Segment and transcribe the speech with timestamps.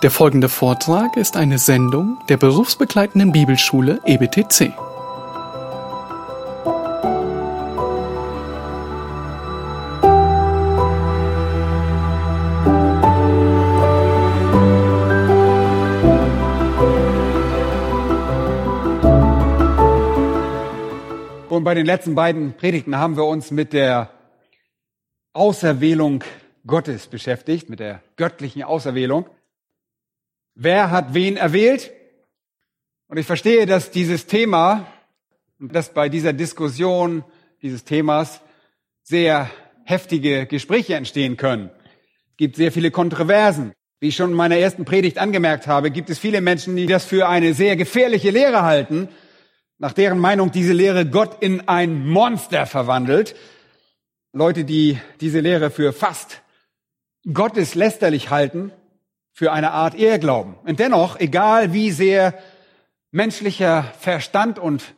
[0.00, 4.72] Der folgende Vortrag ist eine Sendung der berufsbegleitenden Bibelschule EBTC.
[21.48, 24.10] Und bei den letzten beiden Predigten haben wir uns mit der
[25.32, 26.22] Auserwählung
[26.68, 29.26] Gottes beschäftigt, mit der göttlichen Auserwählung.
[30.60, 31.92] Wer hat wen erwählt?
[33.06, 34.88] Und ich verstehe, dass dieses Thema
[35.60, 37.22] und dass bei dieser Diskussion
[37.62, 38.40] dieses Themas
[39.04, 39.48] sehr
[39.84, 41.70] heftige Gespräche entstehen können.
[42.32, 43.72] Es gibt sehr viele Kontroversen.
[44.00, 47.04] Wie ich schon in meiner ersten Predigt angemerkt habe, gibt es viele Menschen, die das
[47.04, 49.08] für eine sehr gefährliche Lehre halten,
[49.78, 53.36] nach deren Meinung diese Lehre Gott in ein Monster verwandelt.
[54.32, 56.42] Leute, die diese Lehre für fast
[57.32, 58.72] gotteslästerlich halten,
[59.38, 60.56] für eine Art Ehrglauben.
[60.64, 62.36] Und dennoch, egal wie sehr
[63.12, 64.96] menschlicher Verstand und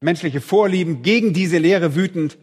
[0.00, 2.36] menschliche Vorlieben gegen diese Lehre wütend,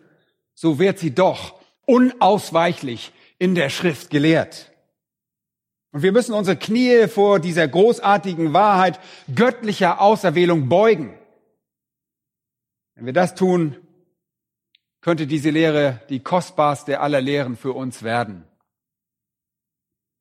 [0.56, 1.54] so wird sie doch
[1.86, 4.72] unausweichlich in der Schrift gelehrt.
[5.92, 9.00] Und wir müssen unsere Knie vor dieser großartigen Wahrheit
[9.36, 11.14] göttlicher Auserwählung beugen.
[12.96, 13.76] Wenn wir das tun,
[15.00, 18.48] könnte diese Lehre die kostbarste aller Lehren für uns werden.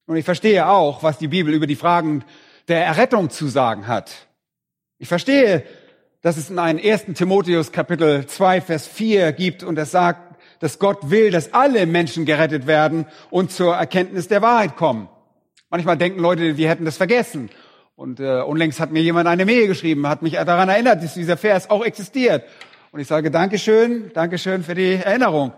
[0.06, 2.24] Und ich verstehe auch, was die Bibel über die Fragen
[2.68, 4.26] der Errettung zu sagen hat.
[4.98, 5.64] Ich verstehe,
[6.20, 7.06] dass es in einem 1.
[7.14, 12.24] Timotheus Kapitel 2, Vers 4 gibt und es sagt, dass Gott will, dass alle Menschen
[12.24, 15.08] gerettet werden und zur Erkenntnis der Wahrheit kommen.
[15.70, 17.50] Manchmal denken Leute, die hätten das vergessen.
[17.96, 21.36] Und äh, unlängst hat mir jemand eine Mail geschrieben, hat mich daran erinnert, dass dieser
[21.36, 22.44] Vers auch existiert.
[22.92, 25.52] Und ich sage Dankeschön, Dankeschön für die Erinnerung.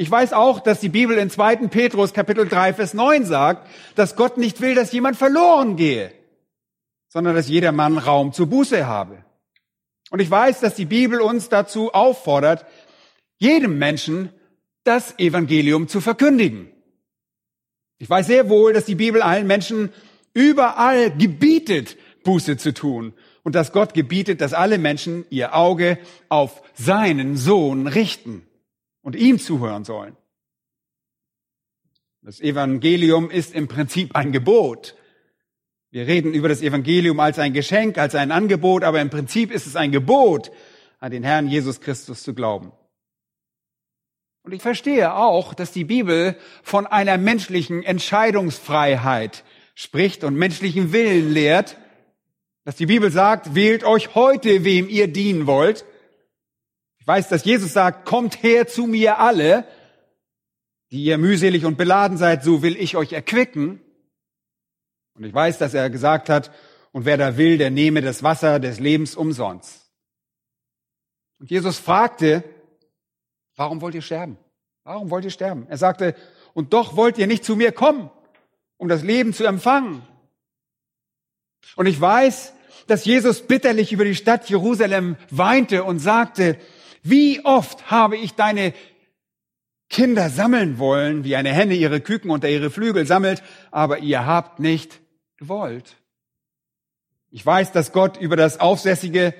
[0.00, 1.56] Ich weiß auch, dass die Bibel in 2.
[1.66, 6.12] Petrus Kapitel 3, Vers 9 sagt, dass Gott nicht will, dass jemand verloren gehe,
[7.08, 9.24] sondern dass jeder Mann Raum zur Buße habe.
[10.10, 12.64] Und ich weiß, dass die Bibel uns dazu auffordert,
[13.38, 14.30] jedem Menschen
[14.84, 16.70] das Evangelium zu verkündigen.
[17.98, 19.92] Ich weiß sehr wohl, dass die Bibel allen Menschen
[20.32, 25.98] überall gebietet, Buße zu tun und dass Gott gebietet, dass alle Menschen ihr Auge
[26.28, 28.47] auf seinen Sohn richten
[29.08, 30.14] und ihm zuhören sollen.
[32.20, 34.96] Das Evangelium ist im Prinzip ein Gebot.
[35.90, 39.66] Wir reden über das Evangelium als ein Geschenk, als ein Angebot, aber im Prinzip ist
[39.66, 40.50] es ein Gebot,
[40.98, 42.70] an den Herrn Jesus Christus zu glauben.
[44.42, 49.42] Und ich verstehe auch, dass die Bibel von einer menschlichen Entscheidungsfreiheit
[49.74, 51.78] spricht und menschlichen Willen lehrt,
[52.64, 55.86] dass die Bibel sagt, wählt euch heute, wem ihr dienen wollt.
[57.08, 59.66] Ich weiß, dass Jesus sagt, kommt her zu mir alle,
[60.90, 63.80] die ihr mühselig und beladen seid, so will ich euch erquicken.
[65.14, 66.52] Und ich weiß, dass er gesagt hat,
[66.92, 69.90] und wer da will, der nehme das Wasser des Lebens umsonst.
[71.40, 72.44] Und Jesus fragte,
[73.56, 74.36] warum wollt ihr sterben?
[74.84, 75.66] Warum wollt ihr sterben?
[75.70, 76.14] Er sagte,
[76.52, 78.10] und doch wollt ihr nicht zu mir kommen,
[78.76, 80.06] um das Leben zu empfangen.
[81.74, 82.52] Und ich weiß,
[82.86, 86.58] dass Jesus bitterlich über die Stadt Jerusalem weinte und sagte,
[87.10, 88.74] wie oft habe ich deine
[89.90, 94.60] Kinder sammeln wollen, wie eine Henne ihre Küken unter ihre Flügel sammelt, aber ihr habt
[94.60, 95.00] nicht
[95.38, 95.96] gewollt.
[97.30, 99.34] Ich weiß, dass Gott über das aufsässige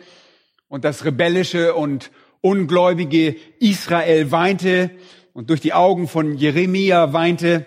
[0.68, 4.90] und das rebellische und ungläubige Israel weinte
[5.32, 7.66] und durch die Augen von Jeremia weinte,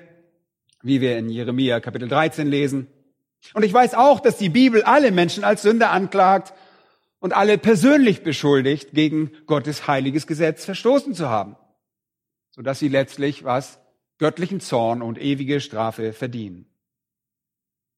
[0.82, 2.88] wie wir in Jeremia Kapitel 13 lesen.
[3.54, 6.54] Und ich weiß auch, dass die Bibel alle Menschen als Sünder anklagt
[7.22, 11.56] und alle persönlich beschuldigt, gegen Gottes heiliges Gesetz verstoßen zu haben,
[12.50, 13.80] sodass sie letztlich was
[14.18, 16.66] göttlichen Zorn und ewige Strafe verdienen.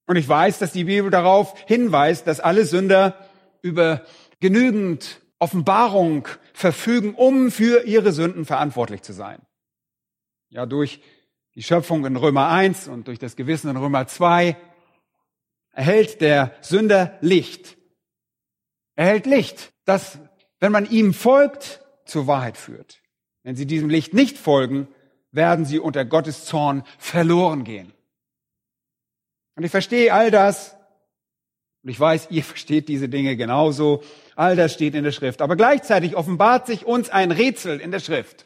[0.06, 3.17] Und ich weiß, dass die Bibel darauf hinweist, dass alle Sünder
[3.61, 4.06] über
[4.41, 9.41] genügend Offenbarung verfügen, um für ihre Sünden verantwortlich zu sein.
[10.50, 11.01] Ja, durch
[11.55, 14.58] die Schöpfung in Römer 1 und durch das Gewissen in Römer 2
[15.72, 17.78] erhält der Sünder Licht.
[18.95, 20.19] Er erhält Licht, das,
[20.59, 23.01] wenn man ihm folgt, zur Wahrheit führt.
[23.43, 24.87] Wenn sie diesem Licht nicht folgen,
[25.31, 27.91] werden sie unter Gottes Zorn verloren gehen.
[29.55, 30.75] Und ich verstehe all das.
[31.84, 34.03] Und ich weiß, ihr versteht diese Dinge genauso.
[34.35, 35.41] All das steht in der Schrift.
[35.41, 38.45] Aber gleichzeitig offenbart sich uns ein Rätsel in der Schrift.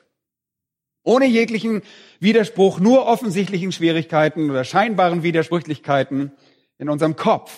[1.04, 1.84] Ohne jeglichen
[2.20, 6.34] Widerspruch, nur offensichtlichen Schwierigkeiten oder scheinbaren Widersprüchlichkeiten
[6.78, 7.58] in unserem Kopf.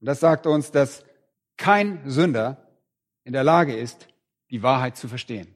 [0.00, 1.04] Und das sagt uns, dass
[1.56, 2.68] kein Sünder
[3.24, 4.08] in der Lage ist,
[4.50, 5.54] die Wahrheit zu verstehen.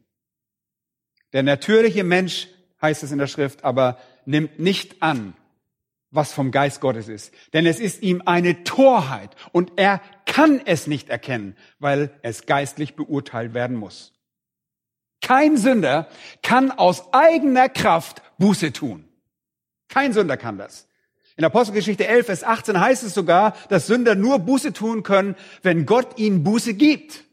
[1.33, 2.49] Der natürliche Mensch,
[2.83, 5.35] heißt es in der Schrift, aber nimmt nicht an,
[6.11, 7.33] was vom Geist Gottes ist.
[7.53, 12.97] Denn es ist ihm eine Torheit und er kann es nicht erkennen, weil es geistlich
[12.97, 14.12] beurteilt werden muss.
[15.23, 16.09] Kein Sünder
[16.43, 19.09] kann aus eigener Kraft Buße tun.
[19.89, 20.89] Kein Sünder kann das.
[21.37, 25.87] In Apostelgeschichte 11, Vers 18 heißt es sogar, dass Sünder nur Buße tun können, wenn
[25.87, 27.25] Gott ihnen Buße gibt.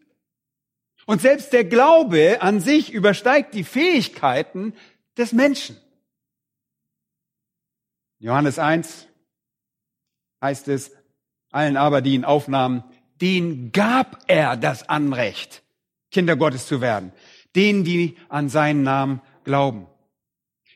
[1.05, 4.73] Und selbst der Glaube an sich übersteigt die Fähigkeiten
[5.17, 5.75] des Menschen.
[8.19, 9.07] Johannes 1
[10.41, 10.91] heißt es,
[11.51, 12.83] allen aber, die ihn aufnahmen,
[13.21, 15.63] den gab er das Anrecht,
[16.11, 17.11] Kinder Gottes zu werden.
[17.55, 19.87] Denen, die an seinen Namen glauben.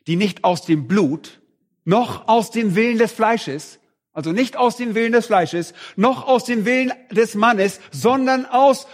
[0.06, 1.40] Die nicht aus dem Blut,
[1.84, 3.78] noch aus dem Willen des Fleisches,
[4.12, 8.86] also nicht aus dem Willen des Fleisches, noch aus dem Willen des Mannes, sondern aus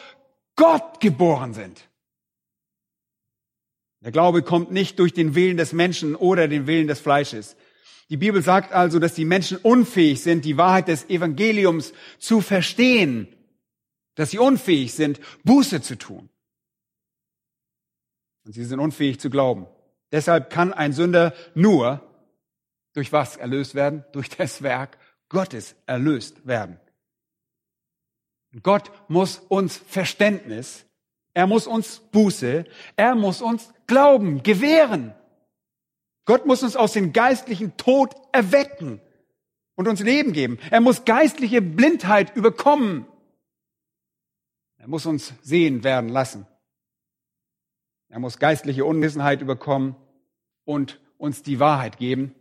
[0.57, 1.89] Gott geboren sind.
[4.03, 7.57] Der Glaube kommt nicht durch den Willen des Menschen oder den Willen des Fleisches.
[8.09, 13.29] Die Bibel sagt also, dass die Menschen unfähig sind, die Wahrheit des Evangeliums zu verstehen,
[14.17, 16.29] dass sie unfähig sind, Buße zu tun.
[18.45, 19.67] Und sie sind unfähig zu glauben.
[20.13, 22.03] Deshalb kann ein Sünder nur
[22.93, 24.05] durch was erlöst werden?
[24.13, 24.99] Durch das Werk
[25.29, 26.79] Gottes erlöst werden.
[28.63, 30.85] Gott muss uns Verständnis,
[31.35, 32.65] er muss uns Buße,
[32.97, 35.15] er muss uns Glauben gewähren.
[36.25, 39.01] Gott muss uns aus dem geistlichen Tod erwecken
[39.77, 40.59] und uns Leben geben.
[40.71, 43.07] Er muss geistliche Blindheit überkommen.
[44.79, 46.47] Er muss uns sehen werden lassen.
[48.09, 49.95] Er muss geistliche Unwissenheit überkommen
[50.65, 52.35] und uns die Wahrheit geben.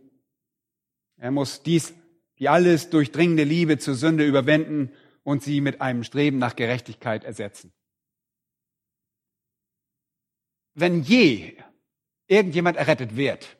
[1.20, 1.92] Er muss dies,
[2.38, 4.90] die alles durchdringende Liebe zur Sünde überwinden
[5.22, 7.72] und sie mit einem Streben nach Gerechtigkeit ersetzen.
[10.72, 11.58] Wenn je
[12.26, 13.58] irgendjemand errettet wird,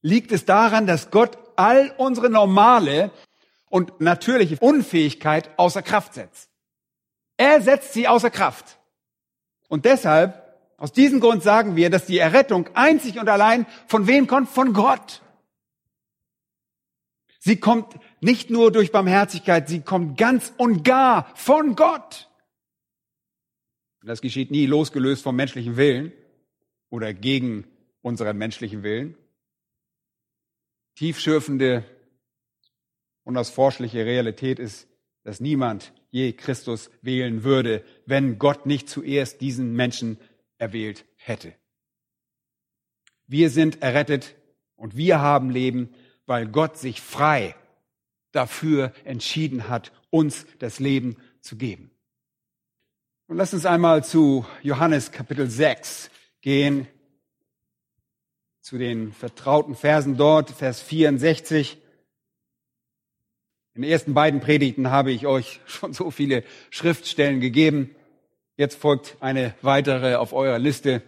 [0.00, 3.12] liegt es daran, dass Gott all unsere normale
[3.66, 6.50] und natürliche Unfähigkeit außer Kraft setzt.
[7.36, 8.80] Er setzt sie außer Kraft.
[9.68, 10.42] Und deshalb,
[10.76, 14.48] aus diesem Grund sagen wir, dass die Errettung einzig und allein von wem kommt?
[14.48, 15.22] Von Gott.
[17.44, 22.30] Sie kommt nicht nur durch Barmherzigkeit, sie kommt ganz und gar von Gott.
[24.00, 26.12] Und das geschieht nie losgelöst vom menschlichen Willen
[26.88, 27.66] oder gegen
[28.00, 29.16] unseren menschlichen Willen,
[30.94, 31.84] tiefschürfende,
[33.24, 34.86] unausforschliche Realität ist,
[35.24, 40.16] dass niemand je Christus wählen würde, wenn Gott nicht zuerst diesen Menschen
[40.58, 41.54] erwählt hätte.
[43.26, 44.36] Wir sind errettet
[44.76, 45.92] und wir haben Leben,
[46.26, 47.54] weil Gott sich frei
[48.32, 51.90] dafür entschieden hat, uns das Leben zu geben.
[53.26, 56.10] Und lass uns einmal zu Johannes Kapitel 6
[56.40, 56.86] gehen
[58.62, 61.78] zu den vertrauten Versen dort, Vers 64.
[63.74, 67.94] In den ersten beiden Predigten habe ich euch schon so viele Schriftstellen gegeben.
[68.56, 71.02] Jetzt folgt eine weitere auf eurer Liste.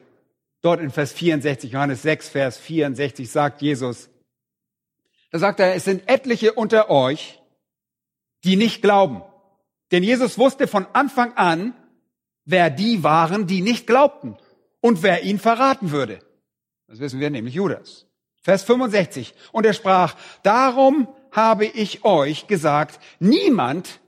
[0.62, 4.08] Dort in Vers 64, Johannes 6, Vers 64 sagt Jesus,
[5.34, 7.42] da sagt er, es sind etliche unter euch,
[8.44, 9.20] die nicht glauben.
[9.90, 11.74] Denn Jesus wusste von Anfang an,
[12.44, 14.36] wer die waren, die nicht glaubten
[14.80, 16.20] und wer ihn verraten würde.
[16.86, 18.06] Das wissen wir nämlich Judas.
[18.42, 19.34] Vers 65.
[19.50, 20.14] Und er sprach,
[20.44, 23.98] darum habe ich euch gesagt, niemand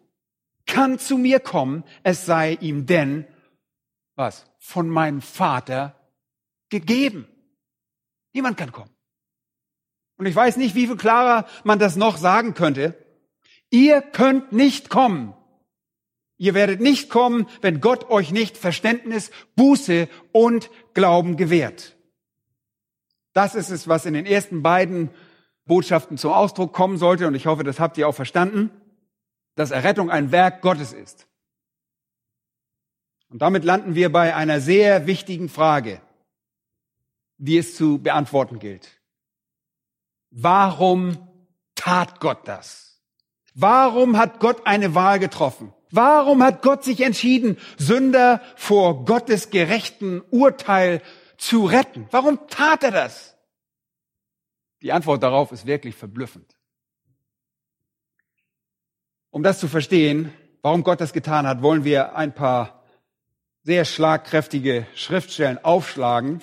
[0.65, 3.27] kann zu mir kommen, es sei ihm denn,
[4.15, 5.99] was, von meinem Vater
[6.69, 7.27] gegeben.
[8.33, 8.96] Niemand kann kommen.
[10.17, 12.95] Und ich weiß nicht, wie viel klarer man das noch sagen könnte.
[13.71, 15.35] Ihr könnt nicht kommen.
[16.39, 21.97] Ihr werdet nicht kommen, wenn Gott euch nicht Verständnis, Buße und Glauben gewährt.
[23.33, 25.11] Das ist es, was in den ersten beiden
[25.67, 27.27] Botschaften zum Ausdruck kommen sollte.
[27.27, 28.71] Und ich hoffe, das habt ihr auch verstanden,
[29.57, 31.27] dass Errettung ein Werk Gottes ist.
[33.29, 36.01] Und damit landen wir bei einer sehr wichtigen Frage,
[37.39, 38.96] die es zu beantworten gilt.
[40.39, 41.17] Warum
[41.75, 43.01] tat Gott das?
[43.55, 45.73] Warum hat Gott eine Wahl getroffen?
[45.91, 51.01] Warum hat Gott sich entschieden, Sünder vor Gottes gerechten Urteil
[51.37, 52.07] zu retten.
[52.11, 53.37] Warum tat er das?
[54.83, 56.57] Die Antwort darauf ist wirklich verblüffend.
[59.31, 62.85] Um das zu verstehen, warum Gott das getan hat, wollen wir ein paar
[63.63, 66.43] sehr schlagkräftige Schriftstellen aufschlagen.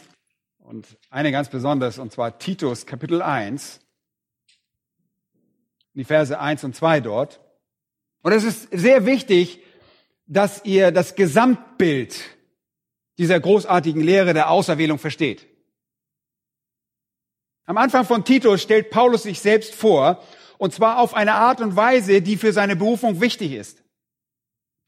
[0.58, 3.80] Und eine ganz besonders, und zwar Titus Kapitel 1,
[5.94, 7.40] die Verse 1 und 2 dort.
[8.22, 9.62] Und es ist sehr wichtig,
[10.26, 12.20] dass ihr das Gesamtbild
[13.18, 15.48] dieser großartigen Lehre der Auserwählung versteht.
[17.66, 20.22] Am Anfang von Titus stellt Paulus sich selbst vor,
[20.58, 23.84] und zwar auf eine Art und Weise, die für seine Berufung wichtig ist.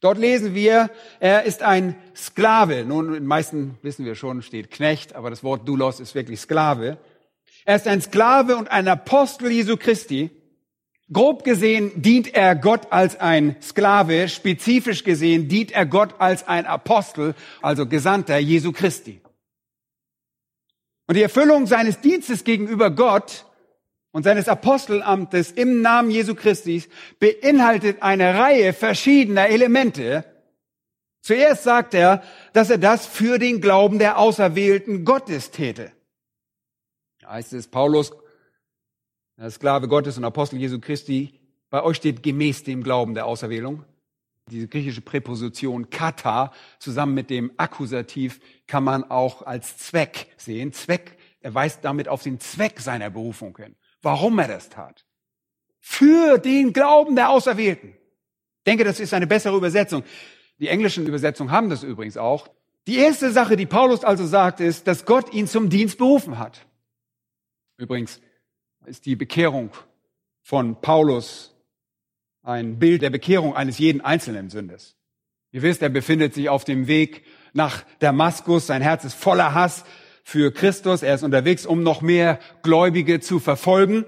[0.00, 2.84] Dort lesen wir, er ist ein Sklave.
[2.84, 6.98] Nun, in meisten wissen wir schon, steht Knecht, aber das Wort Doulos ist wirklich Sklave.
[7.64, 10.30] Er ist ein Sklave und ein Apostel Jesu Christi.
[11.12, 16.66] Grob gesehen dient er Gott als ein Sklave, spezifisch gesehen dient er Gott als ein
[16.66, 19.20] Apostel, also Gesandter Jesu Christi.
[21.06, 23.46] Und die Erfüllung seines Dienstes gegenüber Gott
[24.10, 26.82] und seines Apostelamtes im Namen Jesu Christi
[27.20, 30.24] beinhaltet eine Reihe verschiedener Elemente.
[31.20, 32.22] Zuerst sagt er,
[32.52, 35.92] dass er das für den Glauben der Auserwählten Gottes täte.
[37.20, 38.12] Da heißt es, Paulus,
[39.38, 41.40] der Sklave Gottes und Apostel Jesu Christi,
[41.70, 43.84] bei euch steht gemäß dem Glauben der Auserwählung.
[44.50, 50.72] Diese griechische Präposition kata zusammen mit dem Akkusativ kann man auch als Zweck sehen.
[50.72, 53.74] Zweck, er weist damit auf den Zweck seiner Berufung hin
[54.06, 55.04] warum er das tat.
[55.80, 57.90] Für den Glauben der Auserwählten.
[57.90, 60.04] Ich denke, das ist eine bessere Übersetzung.
[60.58, 62.48] Die englischen Übersetzungen haben das übrigens auch.
[62.86, 66.66] Die erste Sache, die Paulus also sagt, ist, dass Gott ihn zum Dienst berufen hat.
[67.78, 68.20] Übrigens
[68.86, 69.70] ist die Bekehrung
[70.42, 71.54] von Paulus
[72.42, 74.96] ein Bild der Bekehrung eines jeden einzelnen Sünders.
[75.50, 78.66] Ihr wisst, er befindet sich auf dem Weg nach Damaskus.
[78.68, 79.84] Sein Herz ist voller Hass
[80.22, 81.02] für Christus.
[81.02, 84.04] Er ist unterwegs, um noch mehr Gläubige zu verfolgen.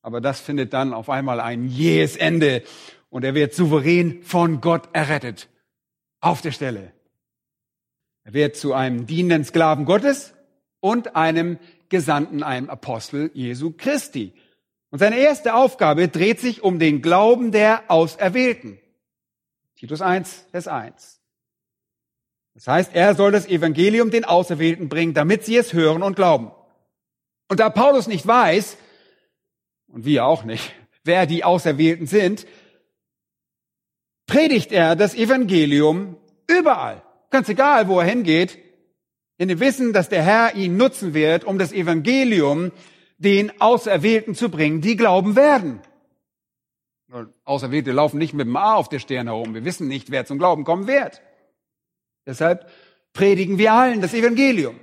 [0.00, 2.62] Aber das findet dann auf einmal ein jähes Ende
[3.10, 5.48] und er wird souverän von Gott errettet.
[6.20, 6.92] Auf der Stelle.
[8.24, 10.34] Er wird zu einem dienenden Sklaven Gottes
[10.80, 11.58] und einem
[11.88, 14.34] Gesandten, einem Apostel Jesu Christi.
[14.90, 18.78] Und seine erste Aufgabe dreht sich um den Glauben der Auserwählten.
[19.76, 21.20] Titus 1, Vers 1.
[22.54, 26.50] Das heißt, er soll das Evangelium den Auserwählten bringen, damit sie es hören und glauben.
[27.48, 28.76] Und da Paulus nicht weiß,
[29.86, 32.46] und wir auch nicht, wer die Auserwählten sind,
[34.26, 36.16] predigt er das Evangelium
[36.46, 37.02] überall.
[37.30, 38.58] Ganz egal, wo er hingeht,
[39.38, 42.72] in dem Wissen, dass der Herr ihn nutzen wird, um das Evangelium
[43.18, 45.80] den Auserwählten zu bringen, die glauben werden.
[47.44, 49.54] Auserwählte laufen nicht mit dem A auf der Stirn herum.
[49.54, 51.22] Wir wissen nicht, wer zum Glauben kommen wird.
[52.26, 52.70] Deshalb
[53.14, 54.78] predigen wir allen das Evangelium.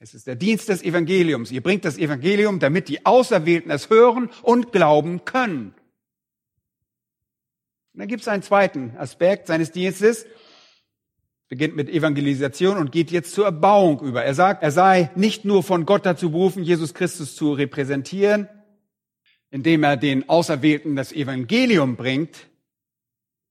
[0.00, 1.50] Es ist der Dienst des Evangeliums.
[1.50, 5.74] Ihr bringt das Evangelium, damit die Auserwählten es hören und glauben können.
[7.92, 10.26] Und dann gibt es einen zweiten Aspekt seines Dienstes,
[11.48, 14.22] beginnt mit Evangelisation und geht jetzt zur Erbauung über.
[14.22, 18.48] Er sagt, er sei nicht nur von Gott dazu berufen, Jesus Christus zu repräsentieren,
[19.50, 22.48] indem er den Auserwählten das Evangelium bringt,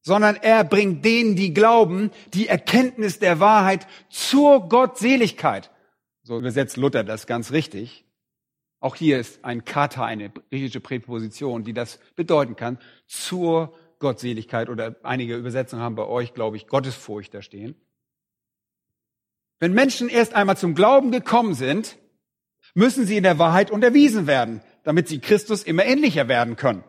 [0.02, 5.72] sondern er bringt denen, die glauben, die Erkenntnis der Wahrheit zur Gottseligkeit.
[6.24, 8.06] So übersetzt Luther das ganz richtig.
[8.80, 12.78] Auch hier ist ein Kata, eine griechische Präposition, die das bedeuten kann,
[13.08, 17.76] zur Gottseligkeit oder einige Übersetzungen haben bei euch, glaube ich, Gottesfurcht da stehen.
[19.60, 21.98] Wenn Menschen erst einmal zum Glauben gekommen sind,
[22.74, 26.84] müssen sie in der Wahrheit unterwiesen werden, damit sie Christus immer ähnlicher werden können.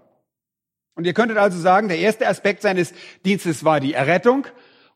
[0.94, 2.92] Und ihr könntet also sagen, der erste Aspekt seines
[3.24, 4.46] Dienstes war die Errettung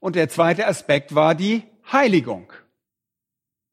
[0.01, 2.53] und der zweite Aspekt war die Heiligung.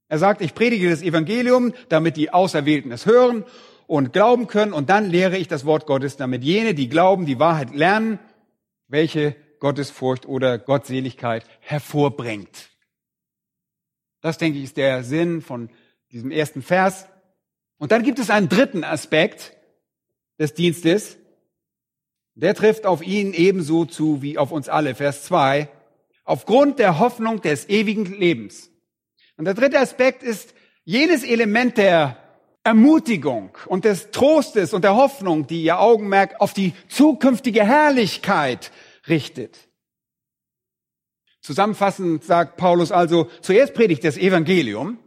[0.08, 3.46] Er sagt, ich predige das Evangelium, damit die Auserwählten es hören
[3.88, 7.40] und glauben können und dann lehre ich das Wort Gottes, damit jene, die glauben, die
[7.40, 8.20] Wahrheit lernen,
[8.88, 12.70] welche Gottesfurcht oder Gottseligkeit hervorbringt.
[14.22, 15.70] Das, denke ich, ist der Sinn von
[16.12, 17.08] diesem ersten Vers.
[17.78, 19.56] Und dann gibt es einen dritten Aspekt
[20.40, 21.18] des Dienstes,
[22.36, 24.96] der trifft auf ihn ebenso zu wie auf uns alle.
[24.96, 25.70] Vers 2.
[26.24, 28.70] Aufgrund der Hoffnung des ewigen Lebens.
[29.38, 32.18] Und der dritte Aspekt ist jenes Element der
[32.64, 38.72] Ermutigung und des Trostes und der Hoffnung, die ihr Augenmerk auf die zukünftige Herrlichkeit
[39.08, 39.69] richtet.
[41.42, 45.00] Zusammenfassend sagt Paulus also, zuerst predigt das Evangelium,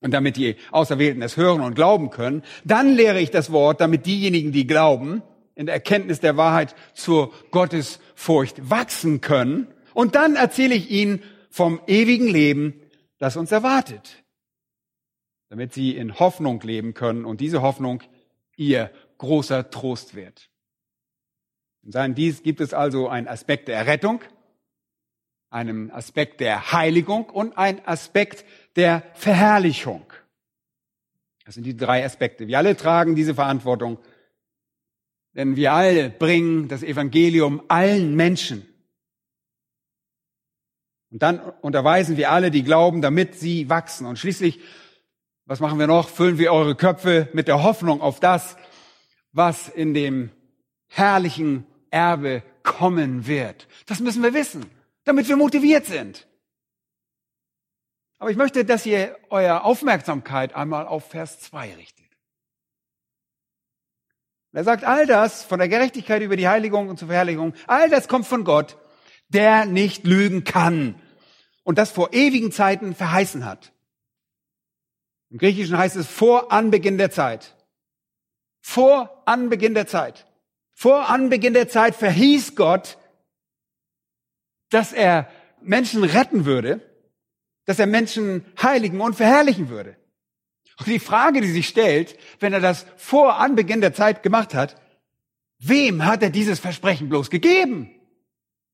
[0.00, 4.06] und damit die Auserwählten es hören und glauben können, dann lehre ich das Wort, damit
[4.06, 5.22] diejenigen, die glauben,
[5.54, 9.66] in der Erkenntnis der Wahrheit zur Gottesfurcht wachsen können.
[9.94, 12.80] Und dann erzähle ich ihnen vom ewigen Leben,
[13.18, 14.22] das uns erwartet,
[15.48, 18.02] damit sie in Hoffnung leben können und diese Hoffnung
[18.56, 20.48] ihr großer Trost wird.
[21.82, 24.20] In seinem Dies gibt es also einen Aspekt der Errettung,
[25.50, 28.44] einen Aspekt der Heiligung und einen Aspekt
[28.76, 30.02] der Verherrlichung.
[31.44, 32.46] Das sind die drei Aspekte.
[32.46, 33.98] Wir alle tragen diese Verantwortung
[35.38, 38.66] denn wir alle bringen das Evangelium allen Menschen.
[41.12, 44.06] Und dann unterweisen wir alle, die glauben, damit sie wachsen.
[44.06, 44.60] Und schließlich
[45.46, 46.10] Was machen wir noch?
[46.10, 48.58] Füllen wir eure Köpfe mit der Hoffnung auf das,
[49.32, 50.30] was in dem
[50.88, 53.66] herrlichen Erbe kommen wird.
[53.86, 54.66] Das müssen wir wissen,
[55.08, 56.28] damit wir motiviert sind.
[58.18, 62.06] Aber ich möchte, dass ihr eure Aufmerksamkeit einmal auf Vers 2 richtet.
[64.52, 68.08] Er sagt, all das von der Gerechtigkeit über die Heiligung und zur Verherrlichung, all das
[68.08, 68.76] kommt von Gott,
[69.28, 71.00] der nicht lügen kann
[71.62, 73.72] und das vor ewigen Zeiten verheißen hat.
[75.30, 77.54] Im Griechischen heißt es vor Anbeginn der Zeit.
[78.60, 80.26] Vor Anbeginn der Zeit.
[80.72, 82.98] Vor Anbeginn der Zeit verhieß Gott,
[84.70, 85.30] dass er
[85.62, 86.80] Menschen retten würde,
[87.64, 89.96] dass er Menschen heiligen und verherrlichen würde.
[90.78, 94.80] Und die Frage, die sich stellt, wenn er das vor Anbeginn der Zeit gemacht hat,
[95.58, 97.90] wem hat er dieses Versprechen bloß gegeben?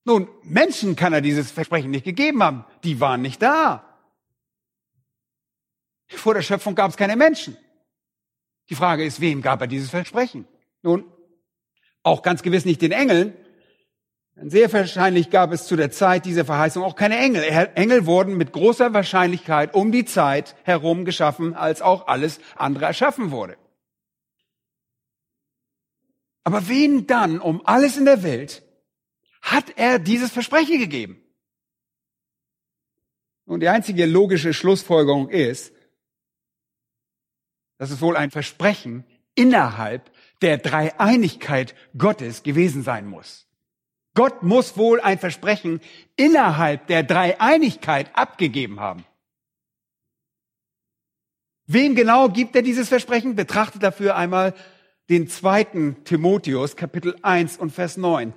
[0.04, 2.64] Nun, Menschen kann er dieses Versprechen nicht gegeben haben.
[2.84, 3.84] Die waren nicht da.
[6.08, 7.56] Vor der Schöpfung gab es keine Menschen.
[8.68, 10.46] Die Frage ist, wem gab er dieses Versprechen?
[10.82, 11.10] Nun,
[12.02, 13.34] auch ganz gewiss nicht den Engeln.
[14.36, 17.44] Sehr wahrscheinlich gab es zu der Zeit dieser Verheißung auch keine Engel.
[17.76, 23.30] Engel wurden mit großer Wahrscheinlichkeit um die Zeit herum geschaffen, als auch alles andere erschaffen
[23.30, 23.56] wurde.
[26.42, 28.62] Aber wen dann um alles in der Welt
[29.40, 31.20] hat er dieses Versprechen gegeben?
[33.46, 35.72] Und die einzige logische Schlussfolgerung ist,
[37.78, 40.10] dass es wohl ein Versprechen innerhalb
[40.42, 43.46] der Dreieinigkeit Gottes gewesen sein muss.
[44.14, 45.80] Gott muss wohl ein Versprechen
[46.16, 49.04] innerhalb der Dreieinigkeit abgegeben haben.
[51.66, 53.34] Wem genau gibt er dieses Versprechen?
[53.36, 54.54] Betrachtet dafür einmal
[55.08, 58.32] den zweiten Timotheus, Kapitel 1 und Vers 9.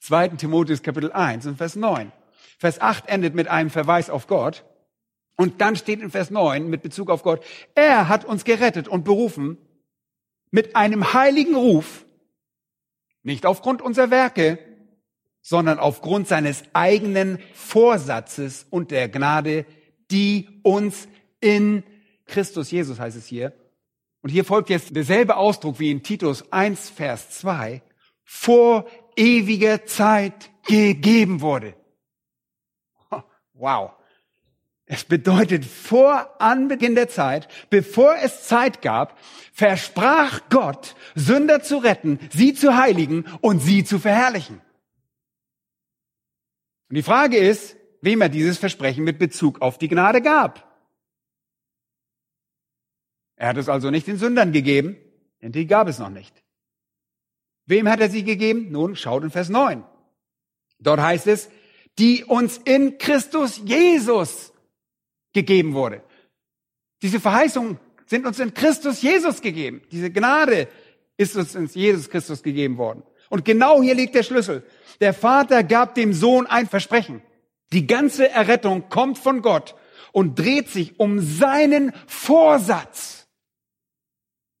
[0.00, 2.12] Zweiten Timotheus, Kapitel 1 und Vers 9.
[2.58, 4.64] Vers 8 endet mit einem Verweis auf Gott.
[5.36, 9.04] Und dann steht in Vers 9 mit Bezug auf Gott, er hat uns gerettet und
[9.04, 9.58] berufen
[10.50, 12.06] mit einem heiligen Ruf,
[13.22, 14.58] nicht aufgrund unserer Werke,
[15.48, 19.64] sondern aufgrund seines eigenen Vorsatzes und der Gnade,
[20.10, 21.08] die uns
[21.40, 21.84] in
[22.26, 23.54] Christus Jesus heißt es hier.
[24.20, 27.80] Und hier folgt jetzt derselbe Ausdruck wie in Titus 1, Vers 2,
[28.24, 31.74] vor ewiger Zeit gegeben wurde.
[33.54, 33.92] Wow.
[34.84, 39.18] Es bedeutet, vor Anbeginn der Zeit, bevor es Zeit gab,
[39.52, 44.60] versprach Gott, Sünder zu retten, sie zu heiligen und sie zu verherrlichen.
[46.88, 50.66] Und die Frage ist, wem er dieses Versprechen mit Bezug auf die Gnade gab.
[53.36, 54.96] Er hat es also nicht den Sündern gegeben,
[55.42, 56.42] denn die gab es noch nicht.
[57.66, 58.70] Wem hat er sie gegeben?
[58.70, 59.84] Nun, schaut in Vers 9.
[60.80, 61.50] Dort heißt es,
[61.98, 64.52] die uns in Christus Jesus
[65.32, 66.02] gegeben wurde.
[67.02, 69.82] Diese Verheißungen sind uns in Christus Jesus gegeben.
[69.92, 70.68] Diese Gnade
[71.16, 73.02] ist uns in Jesus Christus gegeben worden.
[73.28, 74.64] Und genau hier liegt der Schlüssel.
[75.00, 77.22] Der Vater gab dem Sohn ein Versprechen.
[77.72, 79.74] Die ganze Errettung kommt von Gott
[80.12, 83.26] und dreht sich um seinen Vorsatz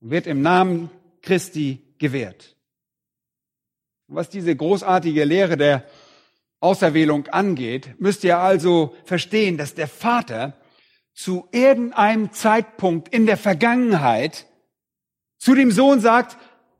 [0.00, 0.90] und wird im Namen
[1.22, 2.56] Christi gewährt.
[4.06, 5.84] Was diese großartige Lehre der
[6.60, 10.54] Auserwählung angeht, müsst ihr also verstehen, dass der Vater
[11.14, 14.46] zu irgendeinem Zeitpunkt in der Vergangenheit
[15.38, 16.36] zu dem Sohn sagt,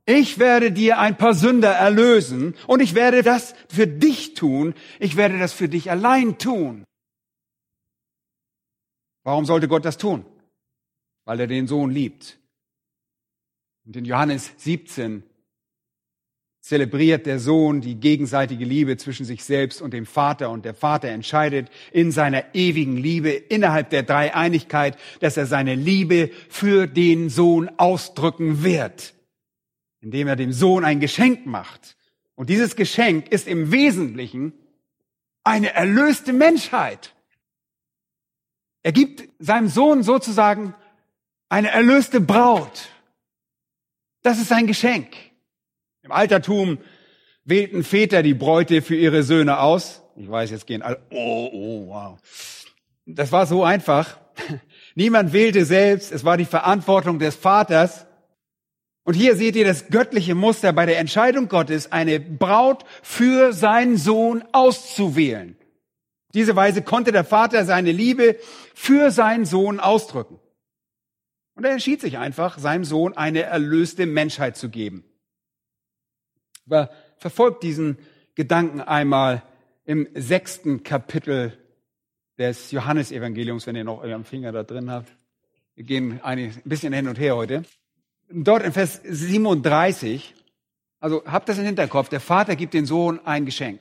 [0.08, 5.16] ich werde dir ein paar Sünder erlösen und ich werde das für dich tun, ich
[5.16, 6.84] werde das für dich allein tun.
[9.22, 10.24] Warum sollte Gott das tun?
[11.26, 12.38] Weil er den Sohn liebt.
[13.84, 15.24] Und in Johannes 17
[16.62, 21.08] zelebriert der Sohn die gegenseitige Liebe zwischen sich selbst und dem Vater und der Vater
[21.08, 27.68] entscheidet in seiner ewigen Liebe innerhalb der Dreieinigkeit, dass er seine Liebe für den Sohn
[27.76, 29.12] ausdrücken wird,
[30.00, 31.96] indem er dem Sohn ein Geschenk macht.
[32.34, 34.52] Und dieses Geschenk ist im Wesentlichen
[35.44, 37.14] eine erlöste Menschheit.
[38.82, 40.74] Er gibt seinem Sohn sozusagen
[41.48, 42.88] eine erlöste Braut.
[44.22, 45.08] Das ist sein Geschenk.
[46.02, 46.78] Im Altertum
[47.44, 50.02] wählten Väter die Bräute für ihre Söhne aus.
[50.16, 52.18] Ich weiß, jetzt gehen alle, oh, oh, wow.
[53.06, 54.18] Das war so einfach.
[54.94, 58.06] Niemand wählte selbst, es war die Verantwortung des Vaters.
[59.08, 63.96] Und hier seht ihr das göttliche Muster bei der Entscheidung Gottes, eine Braut für seinen
[63.96, 65.56] Sohn auszuwählen.
[66.34, 68.36] Diese Weise konnte der Vater seine Liebe
[68.74, 70.38] für seinen Sohn ausdrücken.
[71.54, 75.04] Und er entschied sich einfach, seinem Sohn eine erlöste Menschheit zu geben.
[76.66, 77.96] Aber verfolgt diesen
[78.34, 79.42] Gedanken einmal
[79.86, 81.56] im sechsten Kapitel
[82.36, 85.10] des Johannesevangeliums, wenn ihr noch euren Finger da drin habt.
[85.76, 87.62] Wir gehen ein bisschen hin und her heute.
[88.30, 90.34] Dort in Vers 37,
[91.00, 93.80] also habt das im Hinterkopf, der Vater gibt den Sohn ein Geschenk,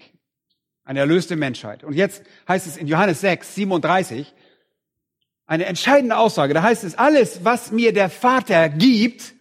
[0.86, 1.84] eine erlöste Menschheit.
[1.84, 4.34] Und jetzt heißt es in Johannes 6, 37,
[5.46, 6.54] eine entscheidende Aussage.
[6.54, 9.34] Da heißt es, alles, was mir der Vater gibt,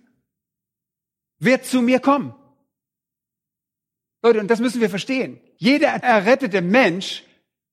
[1.39, 2.35] wird zu mir kommen.
[4.23, 5.41] Leute, und das müssen wir verstehen.
[5.57, 7.23] Jeder errettete Mensch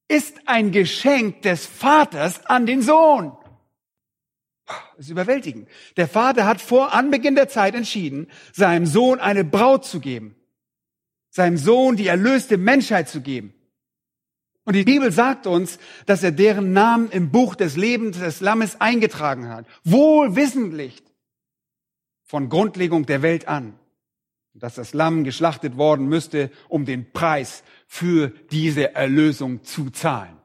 [0.07, 3.35] ist ein Geschenk des Vaters an den Sohn.
[4.97, 5.67] Ist überwältigend.
[5.97, 10.35] Der Vater hat vor Anbeginn der Zeit entschieden, seinem Sohn eine Braut zu geben.
[11.29, 13.53] Seinem Sohn die erlöste Menschheit zu geben.
[14.65, 18.79] Und die Bibel sagt uns, dass er deren Namen im Buch des Lebens des Lammes
[18.79, 19.65] eingetragen hat.
[19.83, 21.03] Wohlwissentlich
[22.23, 23.77] von Grundlegung der Welt an.
[24.53, 30.37] Dass das Lamm geschlachtet worden müsste, um den Preis für diese Erlösung zu zahlen.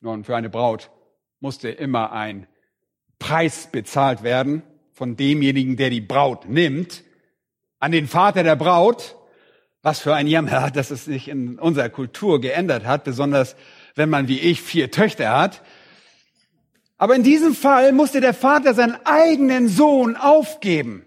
[0.00, 0.90] Nun, für eine Braut
[1.38, 2.46] musste immer ein
[3.22, 7.04] Preis bezahlt werden von demjenigen, der die Braut nimmt,
[7.78, 9.16] an den Vater der Braut.
[9.80, 13.54] Was für ein Jammer, dass es sich in unserer Kultur geändert hat, besonders
[13.94, 15.62] wenn man wie ich vier Töchter hat.
[16.98, 21.06] Aber in diesem Fall musste der Vater seinen eigenen Sohn aufgeben.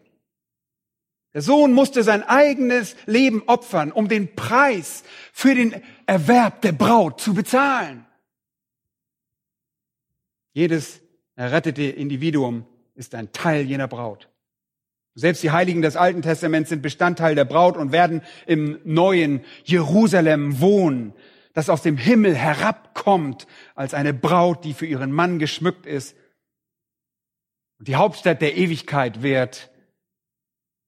[1.34, 7.20] Der Sohn musste sein eigenes Leben opfern, um den Preis für den Erwerb der Braut
[7.20, 8.06] zu bezahlen.
[10.54, 11.02] Jedes
[11.36, 14.30] errettete Individuum ist ein Teil jener Braut.
[15.16, 20.60] Selbst die Heiligen des Alten Testaments sind Bestandteil der Braut und werden im neuen Jerusalem
[20.60, 21.14] wohnen,
[21.54, 26.18] das aus dem Himmel herabkommt als eine Braut, die für ihren Mann geschmückt ist.
[27.80, 29.72] Und die Hauptstadt der Ewigkeit wird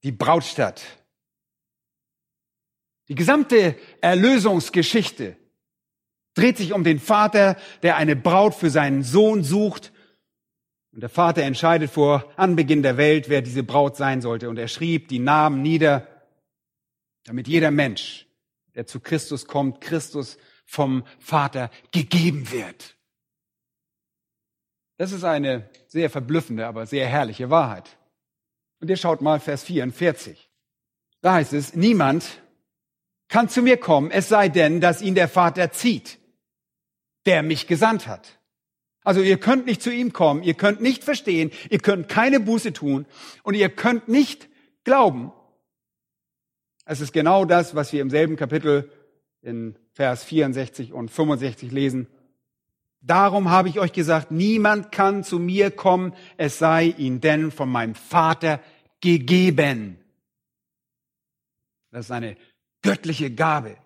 [0.04, 0.84] die Brautstadt.
[3.08, 5.38] Die gesamte Erlösungsgeschichte
[6.34, 9.94] dreht sich um den Vater, der eine Braut für seinen Sohn sucht
[10.92, 14.50] und der Vater entscheidet vor Anbeginn der Welt, wer diese Braut sein sollte.
[14.50, 16.08] Und er schrieb die Namen nieder,
[17.26, 18.26] damit jeder Mensch,
[18.76, 22.96] der zu Christus kommt, Christus vom Vater gegeben wird.
[24.98, 27.98] Das ist eine sehr verblüffende, aber sehr herrliche Wahrheit.
[28.80, 30.50] Und ihr schaut mal Vers 44.
[31.22, 32.42] Da heißt es, niemand
[33.28, 36.18] kann zu mir kommen, es sei denn, dass ihn der Vater zieht,
[37.26, 38.37] der mich gesandt hat.
[39.08, 42.74] Also ihr könnt nicht zu ihm kommen, ihr könnt nicht verstehen, ihr könnt keine Buße
[42.74, 43.06] tun
[43.42, 44.50] und ihr könnt nicht
[44.84, 45.32] glauben.
[46.84, 48.92] Es ist genau das, was wir im selben Kapitel
[49.42, 52.08] in Vers 64 und 65 lesen.
[53.00, 57.70] Darum habe ich euch gesagt, niemand kann zu mir kommen, es sei ihn denn von
[57.70, 58.60] meinem Vater
[59.00, 60.00] gegeben.
[61.92, 62.36] Das ist eine
[62.82, 63.78] göttliche Gabe.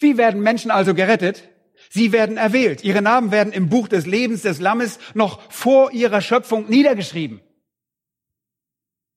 [0.00, 1.48] Wie werden Menschen also gerettet?
[1.90, 2.84] Sie werden erwählt.
[2.84, 7.40] Ihre Namen werden im Buch des Lebens des Lammes noch vor ihrer Schöpfung niedergeschrieben.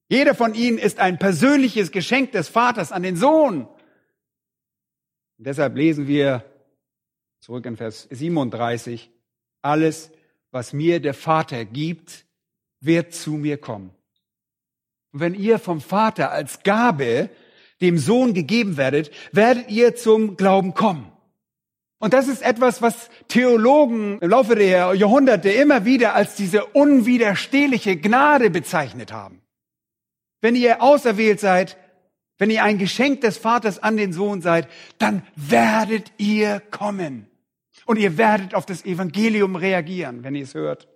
[0.10, 3.62] Jeder von ihnen ist ein persönliches Geschenk des Vaters an den Sohn.
[5.38, 6.44] Und deshalb lesen wir
[7.40, 9.10] zurück in Vers 37,
[9.62, 10.12] alles,
[10.52, 12.26] was mir der Vater gibt,
[12.80, 13.92] wird zu mir kommen.
[15.12, 17.30] Und wenn ihr vom Vater als Gabe
[17.82, 21.11] dem Sohn gegeben werdet, werdet ihr zum Glauben kommen.
[22.02, 27.96] Und das ist etwas, was Theologen im Laufe der Jahrhunderte immer wieder als diese unwiderstehliche
[27.96, 29.44] Gnade bezeichnet haben.
[30.42, 31.78] Wenn ihr auserwählt seid,
[32.40, 37.28] wenn ihr ein Geschenk des Vaters an den Sohn seid, dann werdet ihr kommen.
[37.86, 40.88] Und ihr werdet auf das Evangelium reagieren, wenn ihr es hört.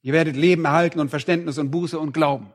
[0.00, 2.50] Ihr werdet Leben erhalten und Verständnis und Buße und Glauben.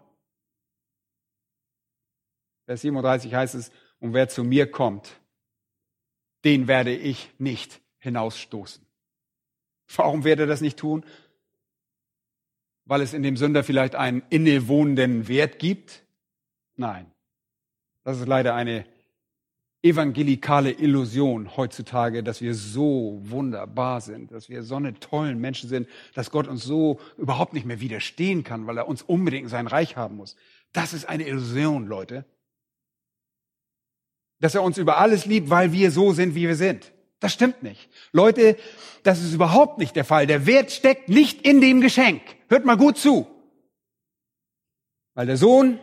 [2.65, 5.19] Vers 37 heißt es, und wer zu mir kommt,
[6.45, 8.85] den werde ich nicht hinausstoßen.
[9.95, 11.03] Warum wird er das nicht tun?
[12.85, 16.03] Weil es in dem Sünder vielleicht einen innewohnenden Wert gibt?
[16.75, 17.11] Nein.
[18.03, 18.85] Das ist leider eine
[19.81, 25.87] evangelikale Illusion heutzutage, dass wir so wunderbar sind, dass wir so eine tollen Menschen sind,
[26.15, 29.95] dass Gott uns so überhaupt nicht mehr widerstehen kann, weil er uns unbedingt sein Reich
[29.95, 30.35] haben muss.
[30.73, 32.25] Das ist eine Illusion, Leute
[34.39, 36.91] dass er uns über alles liebt, weil wir so sind, wie wir sind.
[37.19, 37.89] Das stimmt nicht.
[38.11, 38.57] Leute,
[39.03, 40.27] das ist überhaupt nicht der Fall.
[40.27, 42.21] Der Wert steckt nicht in dem Geschenk.
[42.47, 43.27] Hört mal gut zu.
[45.13, 45.79] Weil der Sohn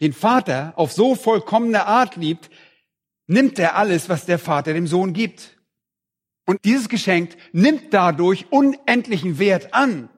[0.00, 2.50] den Vater auf so vollkommene Art liebt,
[3.26, 5.56] nimmt er alles, was der Vater dem Sohn gibt.
[6.46, 10.08] Und dieses Geschenk nimmt dadurch unendlichen Wert an.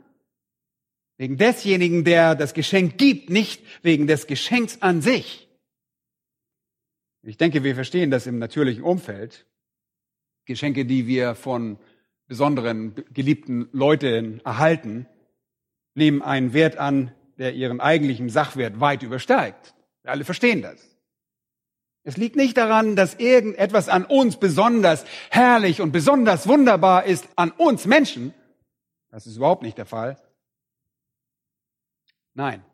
[1.18, 5.48] Wegen desjenigen, der das Geschenk gibt, nicht wegen des Geschenks an sich.
[7.22, 9.46] Ich denke, wir verstehen das im natürlichen Umfeld.
[10.44, 11.78] Geschenke, die wir von
[12.26, 15.06] besonderen, geliebten Leute erhalten,
[15.94, 19.74] nehmen einen Wert an, der ihren eigentlichen Sachwert weit übersteigt.
[20.02, 20.92] Wir alle verstehen das.
[22.04, 27.52] Es liegt nicht daran, dass irgendetwas an uns besonders herrlich und besonders wunderbar ist, an
[27.52, 28.34] uns Menschen.
[29.10, 30.20] Das ist überhaupt nicht der Fall.
[32.34, 32.64] Nein.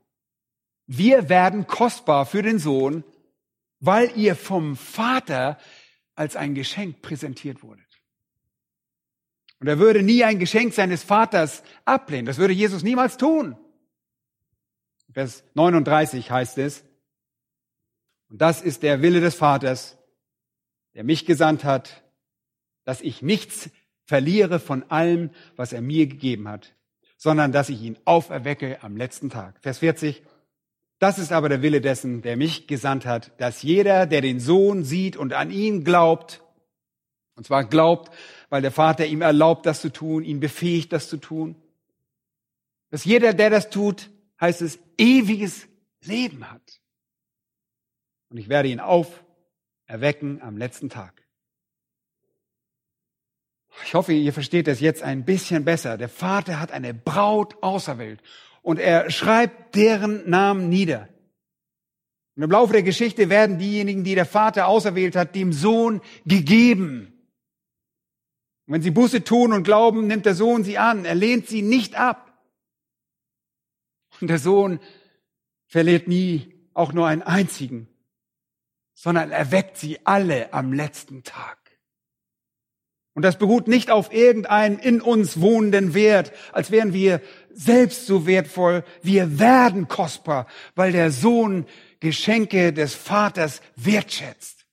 [0.87, 3.05] Wir werden kostbar für den Sohn,
[3.81, 5.59] weil ihr vom Vater
[6.15, 7.87] als ein Geschenk präsentiert wurdet.
[9.61, 12.27] Und er würde nie ein Geschenk seines Vaters ablehnen.
[12.27, 13.57] Das würde Jesus niemals tun.
[15.13, 16.85] Vers 39 heißt es,
[18.29, 19.97] und das ist der Wille des Vaters,
[20.95, 22.05] der mich gesandt hat,
[22.85, 23.71] dass ich nichts
[24.05, 26.75] verliere von allem, was er mir gegeben hat,
[27.17, 29.59] sondern dass ich ihn auferwecke am letzten Tag.
[29.61, 30.23] Vers 40.
[30.99, 34.85] Das ist aber der Wille dessen, der mich gesandt hat, dass jeder, der den Sohn
[34.85, 36.43] sieht und an ihn glaubt,
[37.37, 38.13] und zwar glaubt,
[38.49, 41.55] weil der Vater ihm erlaubt, das zu tun, ihn befähigt, das zu tun,
[42.91, 45.69] dass jeder, der das tut, heißt es, ewiges
[46.03, 46.81] Leben hat.
[48.31, 51.23] Und ich werde ihn auferwecken am letzten Tag.
[53.85, 55.97] Ich hoffe, ihr versteht das jetzt ein bisschen besser.
[55.97, 58.21] Der Vater hat eine Braut auserwählt
[58.63, 61.09] und er schreibt deren Namen nieder.
[62.37, 67.13] Und im Laufe der Geschichte werden diejenigen, die der Vater auserwählt hat, dem Sohn gegeben.
[68.67, 71.05] Und wenn sie Buße tun und glauben, nimmt der Sohn sie an.
[71.05, 72.29] Er lehnt sie nicht ab.
[74.21, 74.79] Und der Sohn
[75.67, 77.89] verliert nie auch nur einen einzigen,
[78.95, 81.59] sondern erweckt sie alle am letzten Tag.
[83.15, 87.21] Und das beruht nicht auf irgendeinem in uns wohnenden Wert, als wären wir
[87.59, 88.85] selbst so wertvoll.
[89.03, 91.67] Wir werden kostbar, weil der Sohn
[92.01, 94.67] Geschenke des Vaters wertschätzt.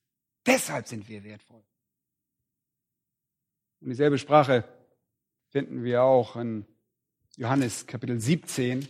[0.45, 1.63] Deshalb sind wir wertvoll.
[3.81, 4.63] Und dieselbe Sprache
[5.49, 6.65] finden wir auch in
[7.37, 8.87] Johannes Kapitel 17,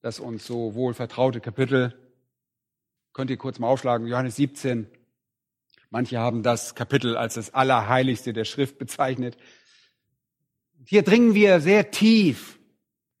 [0.00, 1.94] das uns so wohl vertraute Kapitel.
[3.12, 4.88] Könnt ihr kurz mal aufschlagen, Johannes 17,
[5.92, 9.36] Manche haben das Kapitel als das Allerheiligste der Schrift bezeichnet.
[10.90, 12.58] Hier dringen wir sehr tief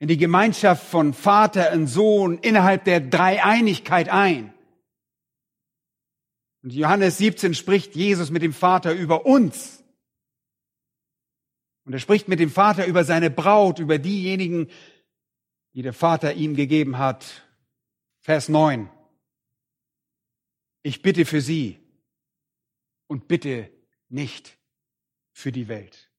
[0.00, 4.52] in die Gemeinschaft von Vater und Sohn innerhalb der Dreieinigkeit ein.
[6.64, 9.84] Und Johannes 17 spricht Jesus mit dem Vater über uns.
[11.84, 14.68] Und er spricht mit dem Vater über seine Braut, über diejenigen,
[15.72, 17.48] die der Vater ihm gegeben hat.
[18.18, 18.90] Vers 9.
[20.82, 21.78] Ich bitte für sie,
[23.06, 23.70] und bitte
[24.08, 24.58] nicht
[25.30, 26.09] für die Welt.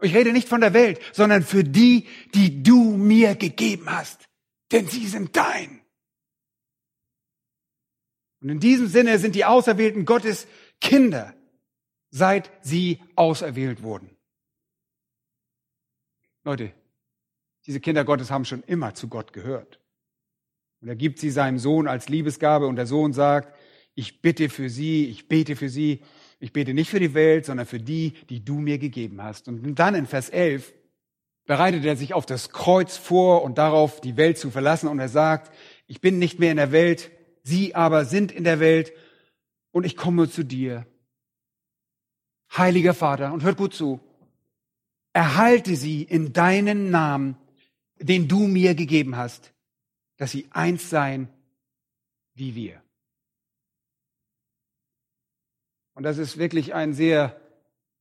[0.00, 4.28] Ich rede nicht von der Welt, sondern für die, die du mir gegeben hast,
[4.72, 5.80] denn sie sind dein.
[8.40, 10.46] Und in diesem Sinne sind die Auserwählten Gottes
[10.80, 11.34] Kinder,
[12.10, 14.16] seit sie auserwählt wurden.
[16.44, 16.72] Leute,
[17.66, 19.80] diese Kinder Gottes haben schon immer zu Gott gehört.
[20.80, 23.56] Und er gibt sie seinem Sohn als Liebesgabe und der Sohn sagt,
[23.94, 26.02] ich bitte für sie, ich bete für sie.
[26.38, 29.48] Ich bete nicht für die Welt, sondern für die, die du mir gegeben hast.
[29.48, 30.72] Und dann in Vers 11
[31.46, 34.88] bereitet er sich auf das Kreuz vor und darauf, die Welt zu verlassen.
[34.88, 35.54] Und er sagt,
[35.86, 37.10] ich bin nicht mehr in der Welt,
[37.42, 38.92] sie aber sind in der Welt
[39.70, 40.86] und ich komme zu dir.
[42.56, 44.00] Heiliger Vater, und hört gut zu,
[45.12, 47.36] erhalte sie in deinen Namen,
[47.98, 49.52] den du mir gegeben hast,
[50.16, 51.28] dass sie eins seien
[52.34, 52.82] wie wir.
[55.96, 57.40] Und das ist wirklich ein sehr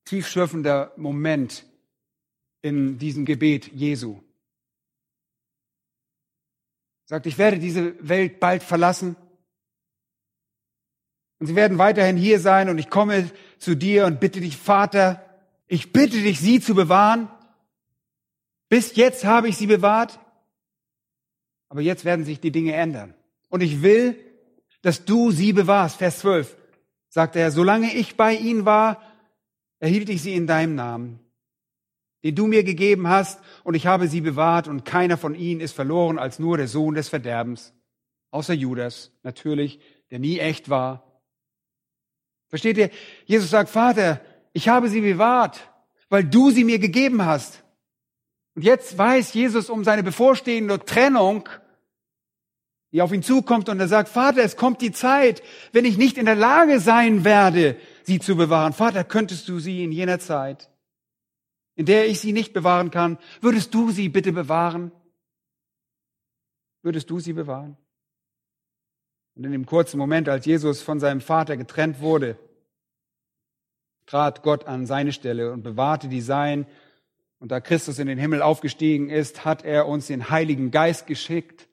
[0.03, 1.65] tiefschürfender Moment
[2.62, 4.21] in diesem Gebet Jesu.
[7.05, 9.15] Er sagt, ich werde diese Welt bald verlassen.
[11.39, 15.23] Und sie werden weiterhin hier sein und ich komme zu dir und bitte dich, Vater,
[15.67, 17.29] ich bitte dich, sie zu bewahren.
[18.67, 20.19] Bis jetzt habe ich sie bewahrt.
[21.69, 23.13] Aber jetzt werden sich die Dinge ändern.
[23.47, 24.19] Und ich will,
[24.81, 25.95] dass du sie bewahrst.
[25.95, 26.58] Vers 12
[27.15, 29.01] sagte er, solange ich bei ihnen war,
[29.80, 31.21] erhielt ich sie in deinem Namen,
[32.25, 35.71] den du mir gegeben hast, und ich habe sie bewahrt, und keiner von ihnen ist
[35.71, 37.73] verloren als nur der Sohn des Verderbens,
[38.32, 39.80] außer Judas, natürlich,
[40.12, 41.21] der nie echt war.
[42.49, 42.89] Versteht ihr?
[43.23, 44.19] Jesus sagt, Vater,
[44.51, 45.71] ich habe sie bewahrt,
[46.10, 47.63] weil du sie mir gegeben hast.
[48.56, 51.47] Und jetzt weiß Jesus um seine bevorstehende Trennung
[52.95, 56.17] die auf ihn zukommt und er sagt, Vater, es kommt die Zeit, wenn ich nicht
[56.17, 58.71] in der Lage sein werde, sie zu bewahren.
[58.71, 60.69] Vater, könntest du sie in jener Zeit,
[61.75, 64.93] in der ich sie nicht bewahren kann, würdest du sie bitte bewahren?
[66.84, 67.75] Würdest du sie bewahren?
[69.36, 72.39] Und in dem kurzen Moment, als Jesus von seinem Vater getrennt wurde,
[74.05, 76.65] trat Gott an seine Stelle und bewahrte die Sein.
[77.39, 81.67] Und da Christus in den Himmel aufgestiegen ist, hat er uns den Heiligen Geist geschickt.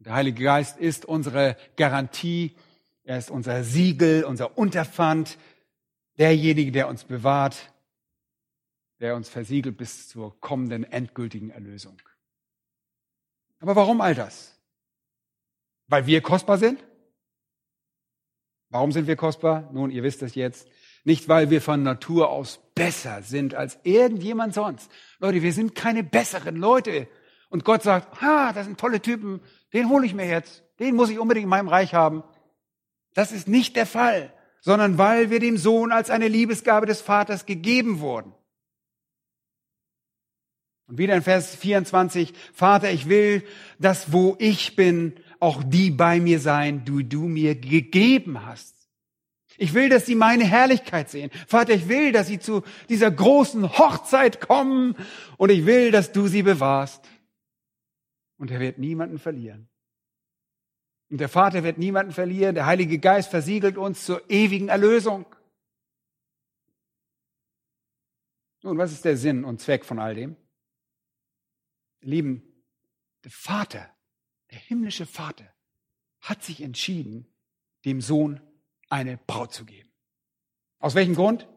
[0.00, 2.56] Der Heilige Geist ist unsere Garantie,
[3.02, 5.38] er ist unser Siegel, unser Unterpfand,
[6.18, 7.72] derjenige, der uns bewahrt,
[9.00, 12.00] der uns versiegelt bis zur kommenden endgültigen Erlösung.
[13.60, 14.56] Aber warum all das?
[15.88, 16.84] Weil wir kostbar sind?
[18.70, 19.68] Warum sind wir kostbar?
[19.72, 20.68] Nun, ihr wisst es jetzt.
[21.04, 24.90] Nicht, weil wir von Natur aus besser sind als irgendjemand sonst.
[25.18, 27.08] Leute, wir sind keine besseren Leute.
[27.48, 29.40] Und Gott sagt, ha, das sind tolle Typen,
[29.72, 30.64] den hole ich mir jetzt.
[30.78, 32.22] Den muss ich unbedingt in meinem Reich haben.
[33.14, 37.46] Das ist nicht der Fall, sondern weil wir dem Sohn als eine Liebesgabe des Vaters
[37.46, 38.32] gegeben wurden.
[40.86, 43.44] Und wieder in Vers 24, Vater, ich will,
[43.78, 48.74] dass wo ich bin, auch die bei mir sein, die du mir gegeben hast.
[49.58, 51.30] Ich will, dass sie meine Herrlichkeit sehen.
[51.46, 54.94] Vater, ich will, dass sie zu dieser großen Hochzeit kommen
[55.36, 57.04] und ich will, dass du sie bewahrst.
[58.38, 59.68] Und er wird niemanden verlieren.
[61.10, 62.54] Und der Vater wird niemanden verlieren.
[62.54, 65.26] Der Heilige Geist versiegelt uns zur ewigen Erlösung.
[68.62, 70.36] Nun, was ist der Sinn und Zweck von all dem?
[72.00, 72.64] Lieben,
[73.24, 73.94] der Vater
[74.50, 75.54] der himmlische Vater
[76.20, 77.26] hat sich entschieden,
[77.84, 78.40] dem Sohn
[78.88, 79.90] eine Braut zu geben.
[80.78, 81.48] Aus welchem Grund?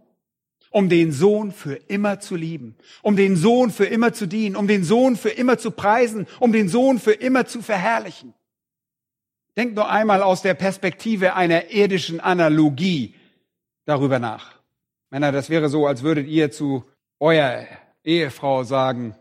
[0.71, 4.67] Um den Sohn für immer zu lieben, um den Sohn für immer zu dienen, um
[4.67, 8.33] den Sohn für immer zu preisen, um den Sohn für immer zu verherrlichen.
[9.57, 13.15] Denkt nur einmal aus der Perspektive einer irdischen Analogie
[13.85, 14.53] darüber nach.
[15.09, 16.85] Männer, das wäre so, als würdet ihr zu
[17.19, 17.67] eurer
[18.03, 19.15] Ehefrau sagen,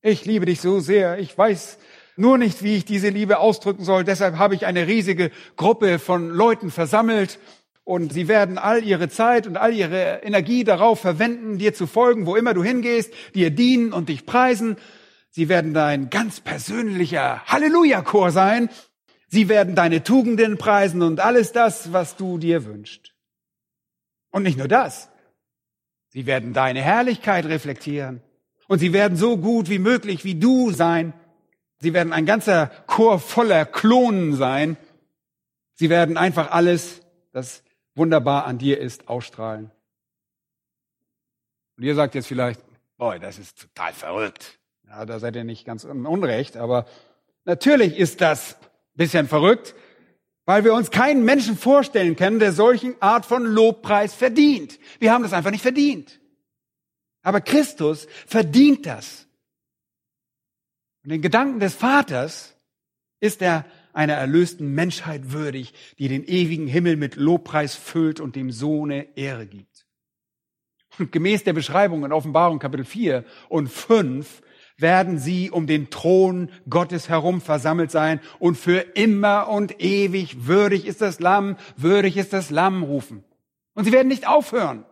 [0.00, 1.78] ich liebe dich so sehr, ich weiß,
[2.16, 4.04] nur nicht, wie ich diese Liebe ausdrücken soll.
[4.04, 7.38] Deshalb habe ich eine riesige Gruppe von Leuten versammelt
[7.84, 12.26] und sie werden all ihre Zeit und all ihre Energie darauf verwenden, dir zu folgen,
[12.26, 14.76] wo immer du hingehst, dir dienen und dich preisen.
[15.30, 18.68] Sie werden dein ganz persönlicher Halleluja-Chor sein.
[19.28, 23.14] Sie werden deine Tugenden preisen und alles das, was du dir wünschst.
[24.30, 25.08] Und nicht nur das.
[26.08, 28.22] Sie werden deine Herrlichkeit reflektieren.
[28.68, 31.14] Und sie werden so gut wie möglich wie du sein.
[31.80, 34.76] Sie werden ein ganzer Chor voller Klonen sein.
[35.74, 37.00] Sie werden einfach alles,
[37.32, 37.64] das
[37.94, 39.70] wunderbar an dir ist, ausstrahlen.
[41.76, 42.60] Und ihr sagt jetzt vielleicht,
[42.96, 44.58] boah, das ist total verrückt.
[44.88, 46.86] Ja, da seid ihr nicht ganz unrecht, aber
[47.44, 48.56] natürlich ist das
[48.94, 49.74] bisschen verrückt,
[50.44, 54.78] weil wir uns keinen Menschen vorstellen können, der solchen Art von Lobpreis verdient.
[54.98, 56.20] Wir haben das einfach nicht verdient.
[57.22, 59.26] Aber Christus verdient das.
[61.04, 62.54] Und den Gedanken des Vaters
[63.20, 68.50] ist er einer erlösten Menschheit würdig, die den ewigen Himmel mit Lobpreis füllt und dem
[68.50, 69.86] Sohne Ehre gibt.
[70.98, 74.42] Und gemäß der Beschreibung in Offenbarung Kapitel 4 und 5
[74.76, 80.86] werden sie um den Thron Gottes herum versammelt sein und für immer und ewig würdig
[80.86, 83.24] ist das Lamm, würdig ist das Lamm rufen.
[83.74, 84.84] Und sie werden nicht aufhören.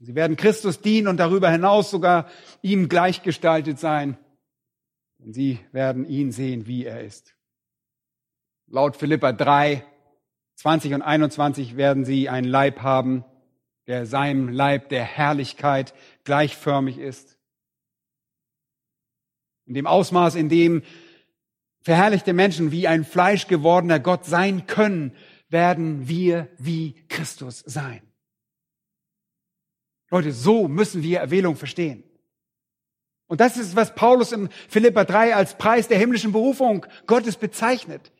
[0.00, 2.28] Sie werden Christus dienen und darüber hinaus sogar
[2.62, 4.18] ihm gleichgestaltet sein.
[5.24, 7.34] Und sie werden ihn sehen, wie er ist.
[8.66, 9.82] Laut Philippa 3,
[10.56, 13.24] 20 und 21 werden sie einen Leib haben,
[13.86, 17.38] der seinem Leib der Herrlichkeit gleichförmig ist.
[19.64, 20.82] In dem Ausmaß, in dem
[21.80, 25.16] verherrlichte Menschen wie ein fleischgewordener Gott sein können,
[25.48, 28.02] werden wir wie Christus sein.
[30.10, 32.04] Leute, so müssen wir Erwählung verstehen.
[33.34, 38.12] Und das ist, was Paulus in Philippa 3 als Preis der himmlischen Berufung Gottes bezeichnet.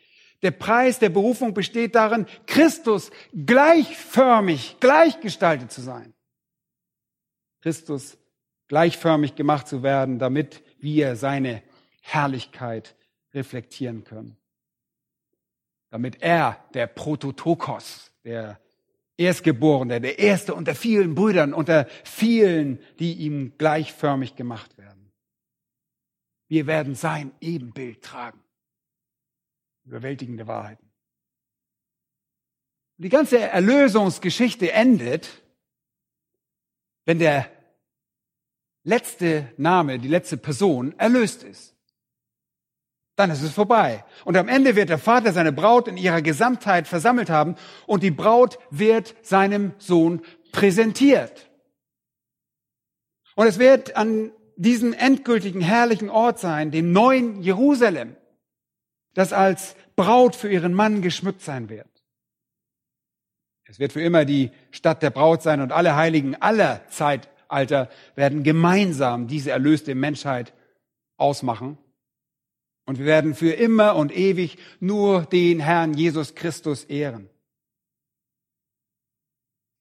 [0.42, 6.14] Der Preis der Berufung besteht darin, Christus gleichförmig, gleichgestaltet zu sein.
[7.62, 8.18] Christus
[8.66, 11.62] gleichförmig gemacht zu werden, damit wir seine
[12.00, 12.96] Herrlichkeit
[13.34, 14.36] reflektieren können.
[15.90, 18.58] Damit er, der Prototokos, der
[19.16, 25.03] Erstgeborene, der Erste unter vielen Brüdern, unter vielen, die ihm gleichförmig gemacht werden.
[26.54, 28.38] Wir werden sein Ebenbild tragen.
[29.84, 30.88] Überwältigende Wahrheiten.
[32.96, 35.42] Die ganze Erlösungsgeschichte endet,
[37.06, 37.50] wenn der
[38.84, 41.74] letzte Name, die letzte Person erlöst ist.
[43.16, 44.04] Dann ist es vorbei.
[44.24, 47.56] Und am Ende wird der Vater seine Braut in ihrer Gesamtheit versammelt haben
[47.88, 51.50] und die Braut wird seinem Sohn präsentiert.
[53.34, 58.16] Und es wird an diesen endgültigen herrlichen Ort sein, dem neuen Jerusalem,
[59.14, 61.88] das als Braut für ihren Mann geschmückt sein wird.
[63.66, 68.42] Es wird für immer die Stadt der Braut sein und alle Heiligen aller Zeitalter werden
[68.42, 70.52] gemeinsam diese erlöste Menschheit
[71.16, 71.78] ausmachen.
[72.86, 77.30] Und wir werden für immer und ewig nur den Herrn Jesus Christus ehren.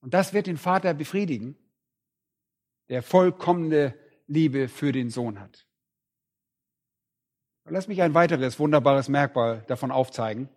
[0.01, 1.57] Und das wird den Vater befriedigen,
[2.89, 3.93] der vollkommene
[4.33, 5.65] Liebe für den Sohn hat.
[7.69, 10.49] Lass mich ein weiteres wunderbares Merkmal davon aufzeigen.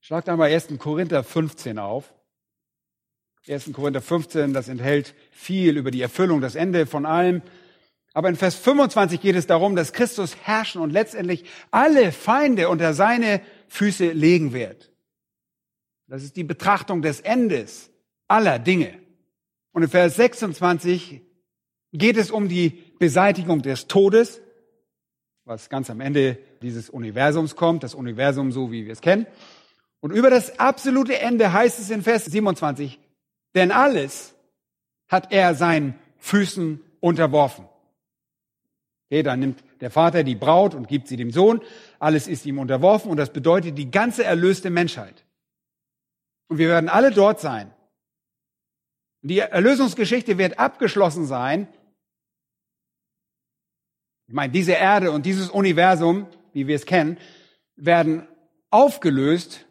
[0.00, 0.78] Schlagt einmal 1.
[0.78, 2.14] Korinther 15 auf.
[3.48, 3.72] 1.
[3.72, 7.42] Korinther 15, das enthält viel über die Erfüllung, das Ende von allem.
[8.12, 12.94] Aber in Vers 25 geht es darum, dass Christus herrschen und letztendlich alle Feinde unter
[12.94, 14.92] seine Füße legen wird.
[16.06, 17.90] Das ist die Betrachtung des Endes
[18.28, 18.98] aller Dinge.
[19.72, 21.20] Und in Vers 26
[21.92, 24.40] geht es um die Beseitigung des Todes,
[25.44, 29.26] was ganz am Ende dieses Universums kommt, das Universum so, wie wir es kennen.
[30.00, 32.98] Und über das absolute Ende heißt es in Vers 27,
[33.54, 34.34] denn alles
[35.08, 37.66] hat er seinen Füßen unterworfen.
[39.10, 41.62] Okay, dann nimmt der Vater die Braut und gibt sie dem Sohn.
[41.98, 45.24] Alles ist ihm unterworfen und das bedeutet die ganze erlöste Menschheit.
[46.48, 47.72] Und wir werden alle dort sein.
[49.22, 51.68] Die Erlösungsgeschichte wird abgeschlossen sein.
[54.28, 57.18] Ich meine, diese Erde und dieses Universum, wie wir es kennen,
[57.76, 58.28] werden
[58.70, 59.64] aufgelöst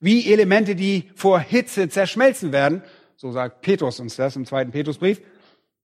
[0.00, 2.82] wie Elemente, die vor Hitze zerschmelzen werden.
[3.16, 5.20] So sagt Petrus uns das im zweiten Petrusbrief.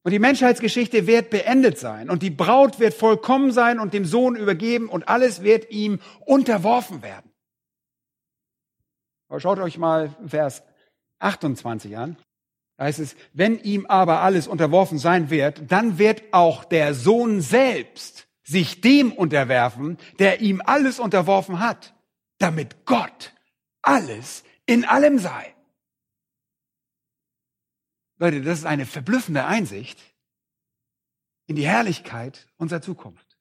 [0.03, 4.37] Und die Menschheitsgeschichte wird beendet sein und die Braut wird vollkommen sein und dem Sohn
[4.37, 7.31] übergeben und alles wird ihm unterworfen werden.
[9.29, 10.63] Aber schaut euch mal Vers
[11.19, 12.17] 28 an.
[12.77, 17.41] Da heißt es, wenn ihm aber alles unterworfen sein wird, dann wird auch der Sohn
[17.41, 21.95] selbst sich dem unterwerfen, der ihm alles unterworfen hat,
[22.39, 23.33] damit Gott
[23.83, 25.55] alles in allem sei.
[28.19, 30.01] Leute, das ist eine verblüffende Einsicht
[31.47, 33.39] in die Herrlichkeit unserer Zukunft.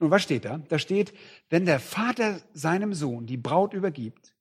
[0.00, 0.58] Nun, was steht da?
[0.58, 1.12] Da steht,
[1.48, 4.34] wenn der Vater seinem Sohn die Braut übergibt,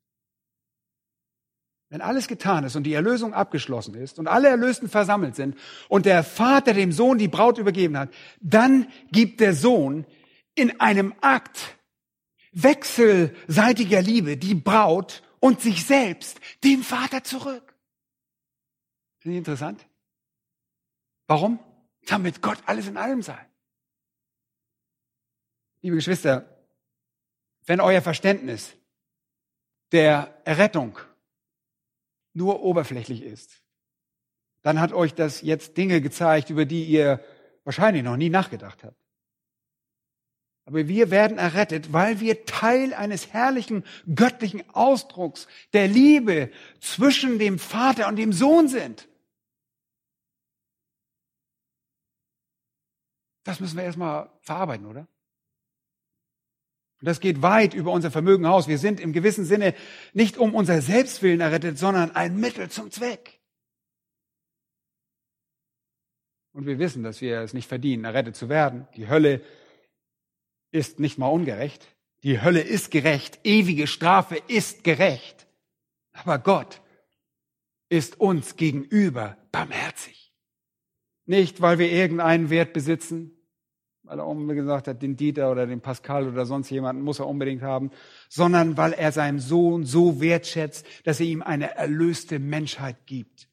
[1.89, 5.57] wenn alles getan ist und die Erlösung abgeschlossen ist und alle Erlösten versammelt sind
[5.88, 10.05] und der Vater dem Sohn die Braut übergeben hat, dann gibt der Sohn
[10.55, 11.77] in einem Akt
[12.51, 17.75] wechselseitiger Liebe die Braut und sich selbst dem Vater zurück.
[19.19, 19.85] Finde ich interessant?
[21.27, 21.59] Warum?
[22.05, 23.38] Damit Gott alles in allem sei.
[25.81, 26.65] Liebe Geschwister,
[27.65, 28.75] wenn euer Verständnis
[29.91, 30.97] der Errettung
[32.38, 33.61] nur oberflächlich ist,
[34.61, 37.23] dann hat euch das jetzt Dinge gezeigt, über die ihr
[37.63, 38.97] wahrscheinlich noch nie nachgedacht habt.
[40.65, 47.57] Aber wir werden errettet, weil wir Teil eines herrlichen göttlichen Ausdrucks der Liebe zwischen dem
[47.57, 49.07] Vater und dem Sohn sind.
[53.45, 55.07] Das müssen wir erstmal verarbeiten, oder?
[56.99, 58.67] Und das geht weit über unser Vermögen aus.
[58.67, 59.75] Wir sind im gewissen Sinne
[60.13, 63.39] nicht um unser Selbstwillen errettet, sondern ein Mittel zum Zweck.
[66.53, 68.87] Und wir wissen, dass wir es nicht verdienen, errettet zu werden.
[68.95, 69.41] Die Hölle
[70.71, 71.87] ist nicht mal ungerecht.
[72.23, 73.39] Die Hölle ist gerecht.
[73.43, 75.47] Ewige Strafe ist gerecht.
[76.13, 76.81] Aber Gott
[77.89, 80.33] ist uns gegenüber barmherzig.
[81.25, 83.36] Nicht, weil wir irgendeinen Wert besitzen,
[84.07, 87.27] weil er unbedingt gesagt hat, den Dieter oder den Pascal oder sonst jemanden muss er
[87.27, 87.91] unbedingt haben,
[88.29, 93.49] sondern weil er seinen Sohn so wertschätzt, dass er ihm eine erlöste Menschheit gibt.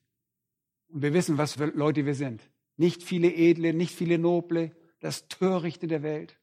[0.88, 2.48] Und wir wissen, was für Leute wir sind.
[2.76, 6.38] Nicht viele Edle, nicht viele Noble, das Törichte der Welt.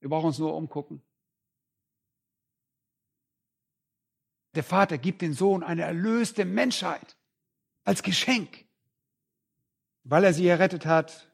[0.00, 1.02] Wir brauchen uns nur umgucken.
[4.54, 7.16] Der Vater gibt den Sohn eine erlöste Menschheit
[7.84, 8.66] als Geschenk,
[10.04, 11.33] weil er sie errettet hat.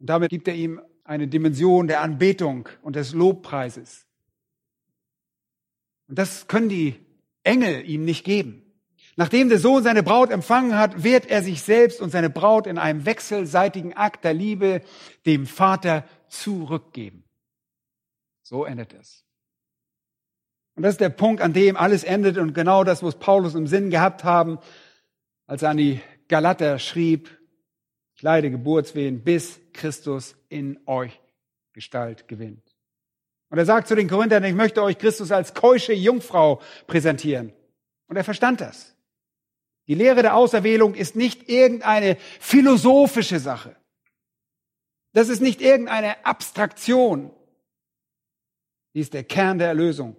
[0.00, 4.06] Und damit gibt er ihm eine Dimension der Anbetung und des Lobpreises.
[6.08, 6.96] Und das können die
[7.42, 8.62] Engel ihm nicht geben.
[9.16, 12.78] Nachdem der Sohn seine Braut empfangen hat, wird er sich selbst und seine Braut in
[12.78, 14.82] einem wechselseitigen Akt der Liebe
[15.26, 17.24] dem Vater zurückgeben.
[18.42, 19.24] So endet es.
[20.76, 23.66] Und das ist der Punkt, an dem alles endet und genau das, was Paulus im
[23.66, 24.58] Sinn gehabt haben,
[25.46, 27.37] als er an die Galater schrieb,
[28.18, 31.20] ich leide Geburtswehen, bis Christus in euch
[31.72, 32.74] Gestalt gewinnt.
[33.48, 37.52] Und er sagt zu den Korinthern, ich möchte euch Christus als keusche Jungfrau präsentieren.
[38.08, 38.96] Und er verstand das.
[39.86, 43.76] Die Lehre der Auserwählung ist nicht irgendeine philosophische Sache.
[45.12, 47.30] Das ist nicht irgendeine Abstraktion.
[48.94, 50.16] Die ist der Kern der Erlösung.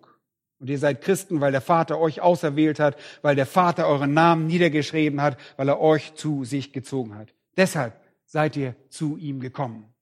[0.60, 4.48] Und ihr seid Christen, weil der Vater euch auserwählt hat, weil der Vater euren Namen
[4.48, 7.34] niedergeschrieben hat, weil er euch zu sich gezogen hat.
[7.60, 9.94] Deshalb seid ihr zu ihm gekommen.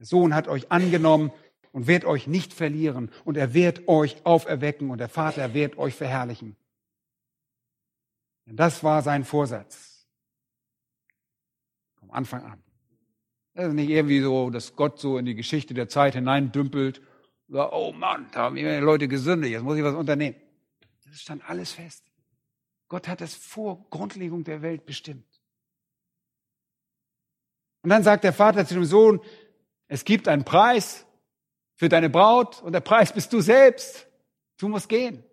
[0.00, 1.30] Der Sohn hat euch angenommen
[1.70, 5.94] und wird euch nicht verlieren und er wird euch auferwecken und der Vater wird euch
[5.94, 6.56] verherrlichen.
[8.44, 10.04] Denn das war sein Vorsatz.
[11.94, 12.60] Vom Anfang an.
[13.54, 17.00] Das ist nicht irgendwie so, dass Gott so in die Geschichte der Zeit hineindümpelt
[17.48, 20.34] oder, oh Mann, da haben immer Leute gesündigt, jetzt muss ich was unternehmen.
[21.04, 22.10] Das stand alles fest.
[22.88, 25.29] Gott hat es vor Grundlegung der Welt bestimmt.
[27.82, 29.20] Und dann sagt der Vater zu dem Sohn,
[29.88, 31.06] es gibt einen Preis
[31.74, 34.06] für deine Braut und der Preis bist du selbst.
[34.58, 35.24] Du musst gehen.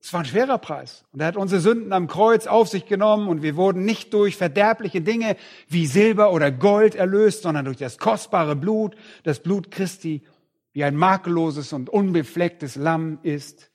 [0.00, 1.04] Es war ein schwerer Preis.
[1.12, 4.36] Und er hat unsere Sünden am Kreuz auf sich genommen und wir wurden nicht durch
[4.36, 5.36] verderbliche Dinge
[5.66, 10.24] wie Silber oder Gold erlöst, sondern durch das kostbare Blut, das Blut Christi,
[10.72, 13.72] wie ein makelloses und unbeflecktes Lamm ist.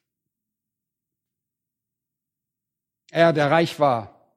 [3.12, 4.34] Er, der reich war,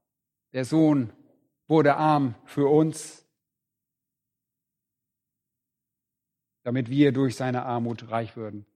[0.53, 1.13] der Sohn,
[1.69, 3.25] wurde arm für uns,
[6.63, 8.67] damit wir durch seine Armut reich würden.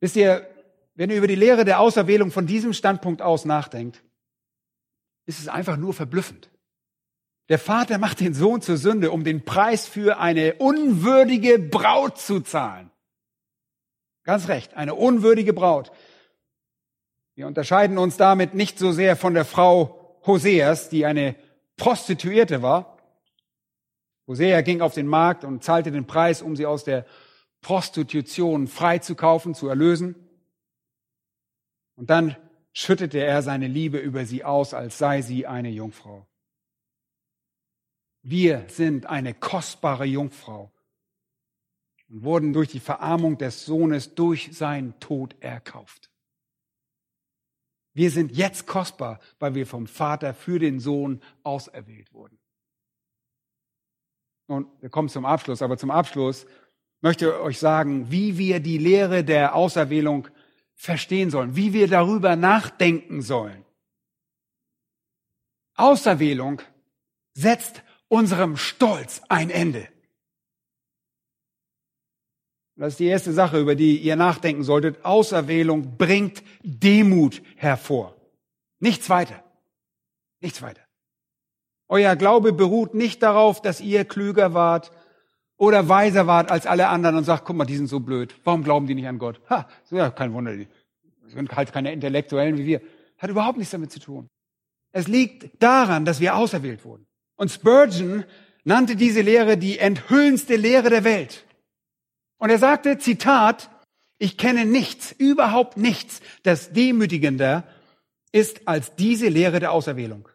[0.00, 0.48] Wisst ihr,
[0.94, 4.02] wenn ihr über die Lehre der Auserwählung von diesem Standpunkt aus nachdenkt,
[5.26, 6.50] ist es einfach nur verblüffend.
[7.48, 12.40] Der Vater macht den Sohn zur Sünde, um den Preis für eine unwürdige Braut zu
[12.40, 12.90] zahlen.
[14.24, 15.90] Ganz recht, eine unwürdige Braut.
[17.34, 21.36] Wir unterscheiden uns damit nicht so sehr von der Frau Hoseas, die eine
[21.78, 22.98] Prostituierte war.
[24.26, 27.06] Hosea ging auf den Markt und zahlte den Preis, um sie aus der
[27.62, 30.14] Prostitution freizukaufen, zu erlösen.
[31.96, 32.36] Und dann
[32.72, 36.26] schüttete er seine Liebe über sie aus, als sei sie eine Jungfrau.
[38.22, 40.70] Wir sind eine kostbare Jungfrau
[42.08, 46.07] und wurden durch die Verarmung des Sohnes durch seinen Tod erkauft.
[47.98, 52.38] Wir sind jetzt kostbar, weil wir vom Vater für den Sohn auserwählt wurden.
[54.46, 56.46] Und wir kommen zum Abschluss, aber zum Abschluss
[57.00, 60.28] möchte ich euch sagen, wie wir die Lehre der Auserwählung
[60.76, 63.64] verstehen sollen, wie wir darüber nachdenken sollen.
[65.74, 66.62] Auserwählung
[67.34, 69.88] setzt unserem Stolz ein Ende.
[72.78, 75.04] Das ist die erste Sache, über die ihr nachdenken solltet.
[75.04, 78.14] Auserwählung bringt Demut hervor.
[78.78, 79.42] Nichts weiter.
[80.40, 80.82] Nichts weiter.
[81.88, 84.92] Euer Glaube beruht nicht darauf, dass ihr klüger wart
[85.56, 88.36] oder weiser wart als alle anderen und sagt, guck mal, die sind so blöd.
[88.44, 89.40] Warum glauben die nicht an Gott?
[89.50, 90.68] Ha, ja, kein Wunder, die
[91.26, 92.80] sind halt keine Intellektuellen wie wir.
[93.16, 94.28] Hat überhaupt nichts damit zu tun.
[94.92, 97.06] Es liegt daran, dass wir auserwählt wurden.
[97.36, 98.24] Und Spurgeon
[98.62, 101.44] nannte diese Lehre die enthüllendste Lehre der Welt.
[102.38, 103.68] Und er sagte, Zitat,
[104.18, 107.64] ich kenne nichts, überhaupt nichts, das demütigender
[108.32, 110.28] ist als diese Lehre der Auserwählung.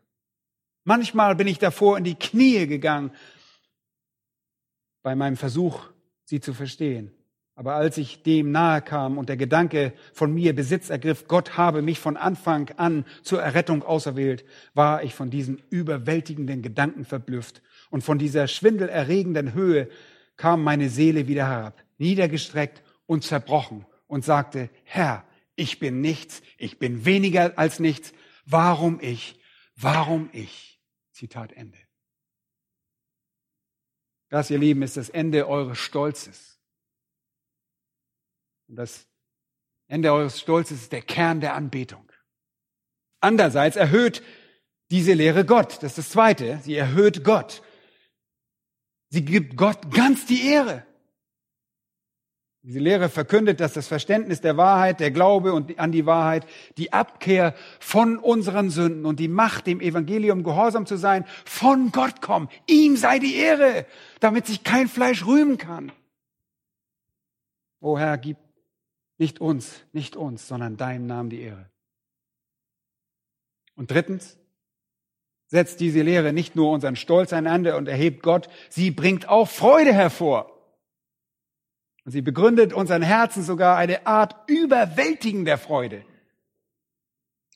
[0.84, 3.12] Manchmal bin ich davor in die Knie gegangen
[5.02, 5.90] bei meinem Versuch,
[6.26, 7.12] sie zu verstehen.
[7.56, 11.84] Aber als ich dem nahe kam und der Gedanke von mir Besitz ergriff, Gott habe
[11.84, 14.44] mich von Anfang an zur Errettung auserwählt,
[14.74, 17.62] war ich von diesem überwältigenden Gedanken verblüfft.
[17.92, 19.88] Und von dieser schwindelerregenden Höhe
[20.36, 26.80] kam meine Seele wieder herab niedergestreckt und zerbrochen und sagte, Herr, ich bin nichts, ich
[26.80, 28.14] bin weniger als nichts,
[28.46, 29.40] warum ich,
[29.76, 30.82] warum ich?
[31.12, 31.78] Zitat Ende.
[34.30, 36.60] Das, ihr Lieben, ist das Ende eures Stolzes.
[38.68, 39.08] Und das
[39.88, 42.12] Ende eures Stolzes ist der Kern der Anbetung.
[43.20, 44.24] Andererseits erhöht
[44.90, 45.84] diese Lehre Gott.
[45.84, 46.60] Das ist das Zweite.
[46.64, 47.62] Sie erhöht Gott.
[49.10, 50.86] Sie gibt Gott ganz die Ehre.
[52.66, 56.48] Diese Lehre verkündet, dass das Verständnis der Wahrheit, der Glaube und an die Wahrheit,
[56.78, 62.22] die Abkehr von unseren Sünden und die Macht, dem Evangelium gehorsam zu sein, von Gott
[62.22, 62.48] kommen.
[62.66, 63.86] Ihm sei die Ehre,
[64.22, 65.92] damit sich kein Fleisch rühmen kann.
[67.82, 68.38] O Herr, gib
[69.18, 71.70] nicht uns, nicht uns, sondern deinem Namen die Ehre.
[73.76, 74.38] Und drittens,
[75.48, 79.94] setzt diese Lehre nicht nur unseren Stolz einander und erhebt Gott, sie bringt auch Freude
[79.94, 80.53] hervor.
[82.06, 86.04] Und sie begründet unseren Herzen sogar eine Art überwältigender Freude.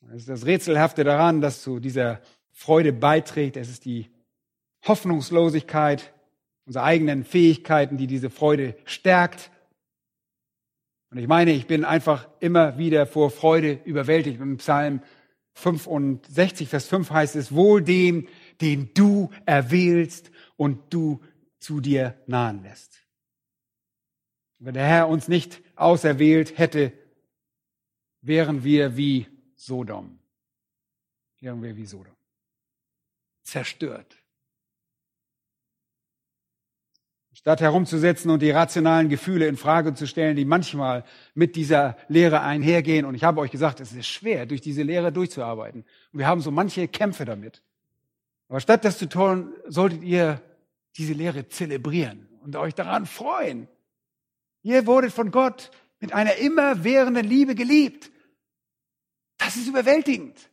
[0.02, 2.20] Das ist das Rätselhafte daran, dass zu dieser
[2.52, 3.56] Freude beiträgt.
[3.56, 4.10] Es ist die
[4.86, 6.12] Hoffnungslosigkeit
[6.64, 9.50] unserer eigenen Fähigkeiten, die diese Freude stärkt.
[11.10, 14.40] Und ich meine, ich bin einfach immer wieder vor Freude überwältigt.
[14.40, 15.02] Und im Psalm
[15.54, 18.28] 65, Vers 5 heißt es, wohl dem,
[18.60, 21.20] den du erwählst und du
[21.58, 23.07] zu dir nahen lässt.
[24.58, 26.92] Wenn der Herr uns nicht auserwählt hätte,
[28.20, 30.18] wären wir wie Sodom.
[31.40, 32.16] Wären wir wie Sodom.
[33.42, 34.16] Zerstört.
[37.32, 41.04] Statt herumzusetzen und die rationalen Gefühle in Frage zu stellen, die manchmal
[41.34, 43.06] mit dieser Lehre einhergehen.
[43.06, 45.84] Und ich habe euch gesagt, es ist schwer, durch diese Lehre durchzuarbeiten.
[46.12, 47.62] Und wir haben so manche Kämpfe damit.
[48.48, 50.42] Aber statt das zu tun, solltet ihr
[50.96, 53.68] diese Lehre zelebrieren und euch daran freuen.
[54.62, 58.10] Ihr wurdet von Gott mit einer immerwährenden Liebe geliebt.
[59.36, 60.50] Das ist überwältigend.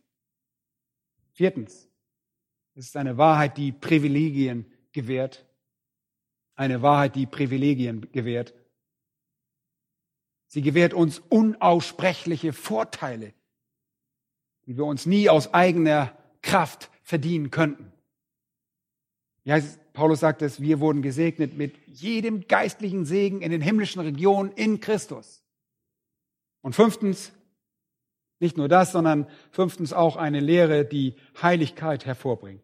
[1.34, 1.90] Viertens,
[2.76, 5.46] es ist eine Wahrheit, die Privilegien gewährt.
[6.56, 8.54] Eine Wahrheit, die Privilegien gewährt.
[10.48, 13.34] Sie gewährt uns unaussprechliche Vorteile,
[14.66, 17.92] die wir uns nie aus eigener Kraft verdienen könnten.
[19.44, 19.60] Ja,
[19.96, 24.80] Paulus sagt es, wir wurden gesegnet mit jedem geistlichen Segen in den himmlischen Regionen in
[24.80, 25.42] Christus.
[26.62, 27.32] Und fünftens,
[28.40, 32.62] nicht nur das, sondern fünftens auch eine Lehre, die Heiligkeit hervorbringt.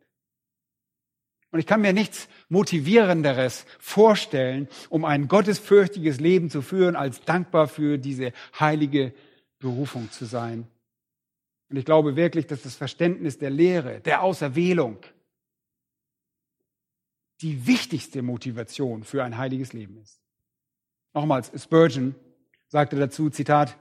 [1.51, 7.67] Und ich kann mir nichts motivierenderes vorstellen, um ein gottesfürchtiges Leben zu führen, als dankbar
[7.67, 9.13] für diese heilige
[9.59, 10.67] Berufung zu sein.
[11.69, 14.97] Und ich glaube wirklich, dass das Verständnis der Lehre, der Auserwählung,
[17.41, 20.21] die wichtigste Motivation für ein heiliges Leben ist.
[21.13, 22.15] Nochmals, Spurgeon
[22.67, 23.77] sagte dazu, Zitat,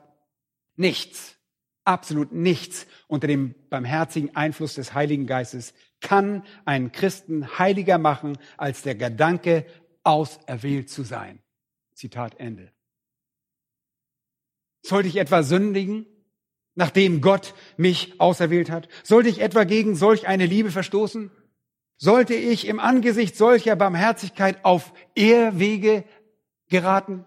[0.77, 1.37] nichts,
[1.85, 8.83] absolut nichts unter dem barmherzigen Einfluss des Heiligen Geistes kann einen Christen heiliger machen als
[8.83, 9.67] der Gedanke,
[10.03, 11.41] auserwählt zu sein.
[11.95, 12.73] Zitat Ende.
[14.83, 16.07] Sollte ich etwa sündigen,
[16.75, 18.89] nachdem Gott mich auserwählt hat?
[19.03, 21.31] Sollte ich etwa gegen solch eine Liebe verstoßen?
[22.03, 26.09] Sollte ich im Angesicht solcher Barmherzigkeit auf Ehrwege
[26.69, 27.27] geraten?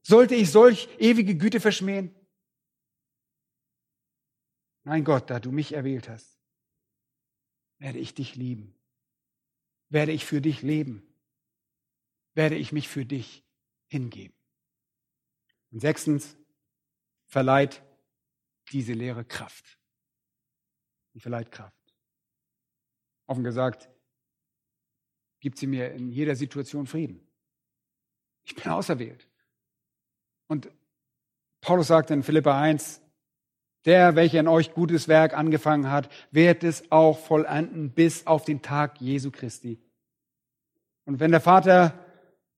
[0.00, 2.14] Sollte ich solch ewige Güte verschmähen?
[4.84, 6.40] Mein Gott, da du mich erwählt hast,
[7.76, 8.74] werde ich dich lieben.
[9.90, 11.06] Werde ich für dich leben.
[12.32, 13.44] Werde ich mich für dich
[13.86, 14.34] hingeben.
[15.72, 16.38] Und sechstens,
[17.26, 17.82] verleiht
[18.72, 19.78] diese Lehre Kraft.
[21.12, 21.77] Die verleiht Kraft.
[23.28, 23.88] Offen gesagt,
[25.40, 27.20] gibt sie mir in jeder Situation Frieden.
[28.44, 29.28] Ich bin auserwählt.
[30.48, 30.70] Und
[31.60, 33.02] Paulus sagt in Philippa 1,
[33.84, 38.62] der, welcher in euch gutes Werk angefangen hat, wird es auch vollenden bis auf den
[38.62, 39.78] Tag Jesu Christi.
[41.04, 41.94] Und wenn der Vater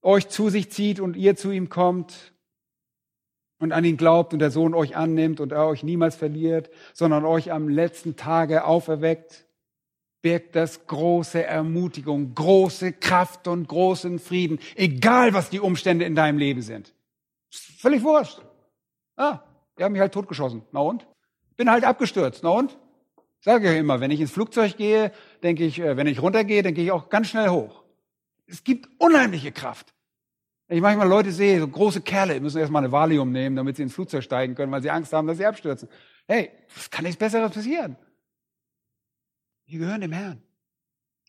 [0.03, 2.33] euch zu sich zieht und ihr zu ihm kommt
[3.59, 7.25] und an ihn glaubt und der Sohn euch annimmt und er euch niemals verliert, sondern
[7.25, 9.47] euch am letzten Tage auferweckt,
[10.23, 16.39] birgt das große Ermutigung, große Kraft und großen Frieden, egal was die Umstände in deinem
[16.39, 16.95] Leben sind.
[17.51, 18.41] Völlig wurscht.
[19.17, 19.41] Ah,
[19.79, 20.63] die haben mich halt totgeschossen.
[20.73, 21.07] Na und?
[21.57, 22.43] Bin halt abgestürzt.
[22.43, 22.79] Na und?
[23.41, 25.13] Sage ich immer, wenn ich ins Flugzeug gehe,
[25.43, 27.83] denke ich, äh, wenn ich runtergehe, denke ich auch ganz schnell hoch.
[28.47, 29.95] Es gibt unheimliche Kraft.
[30.69, 33.83] Wenn ich manchmal Leute sehe, so große Kerle, müssen erstmal eine Valium nehmen, damit sie
[33.83, 35.89] ins Flugzeug steigen können, weil sie Angst haben, dass sie abstürzen.
[36.29, 37.97] Hey, was kann nichts Besseres passieren?
[39.71, 40.43] Wir gehören dem Herrn.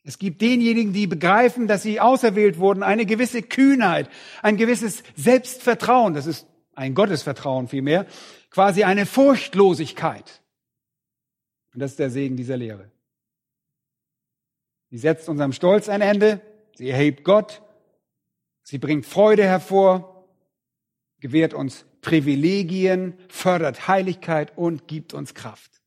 [0.04, 4.10] Es gibt denjenigen, die begreifen, dass sie auserwählt wurden, eine gewisse Kühnheit,
[4.42, 8.08] ein gewisses Selbstvertrauen, das ist ein Gottesvertrauen vielmehr,
[8.50, 10.42] quasi eine Furchtlosigkeit.
[11.76, 12.90] Und das ist der Segen dieser Lehre.
[14.90, 16.42] Sie setzt unserem Stolz ein Ende,
[16.74, 17.62] sie erhebt Gott,
[18.64, 20.28] sie bringt Freude hervor,
[21.20, 25.81] gewährt uns Privilegien, fördert Heiligkeit und gibt uns Kraft.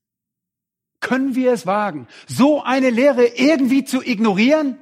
[1.05, 4.79] Können wir es wagen, so eine Lehre irgendwie zu ignorieren?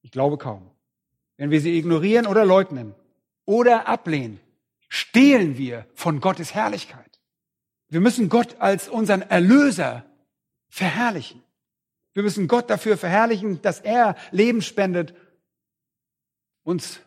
[0.00, 0.70] Ich glaube kaum.
[1.36, 2.94] Wenn wir sie ignorieren oder leugnen
[3.44, 4.40] oder ablehnen,
[4.88, 7.20] stehlen wir von Gottes Herrlichkeit.
[7.90, 10.06] Wir müssen Gott als unseren Erlöser
[10.68, 11.42] verherrlichen.
[12.14, 15.14] Wir müssen Gott dafür verherrlichen, dass er Leben spendet,
[16.62, 17.00] uns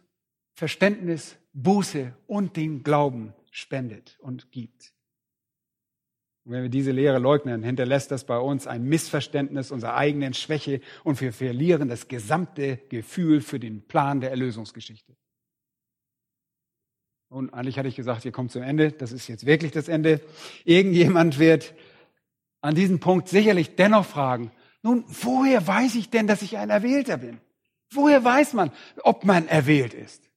[0.54, 4.94] Verständnis, Buße und den Glauben spendet und gibt.
[6.48, 10.80] Und wenn wir diese Lehre leugnen, hinterlässt das bei uns ein Missverständnis unserer eigenen Schwäche
[11.04, 15.18] und wir verlieren das gesamte Gefühl für den Plan der Erlösungsgeschichte.
[17.28, 18.94] Und eigentlich hatte ich gesagt, wir kommen zum Ende.
[18.94, 20.22] Das ist jetzt wirklich das Ende.
[20.64, 21.74] Irgendjemand wird
[22.62, 27.18] an diesem Punkt sicherlich dennoch fragen, nun, woher weiß ich denn, dass ich ein Erwählter
[27.18, 27.42] bin?
[27.92, 28.72] Woher weiß man,
[29.04, 30.30] ob man erwählt ist?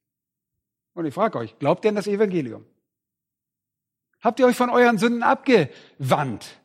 [0.93, 2.67] Und ich frage euch, glaubt ihr an das Evangelium?
[4.21, 6.61] Habt ihr euch von euren Sünden abgewandt?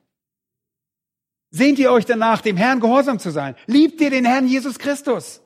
[1.52, 3.56] Sehnt ihr euch danach, dem Herrn gehorsam zu sein?
[3.66, 5.42] Liebt ihr den Herrn Jesus Christus?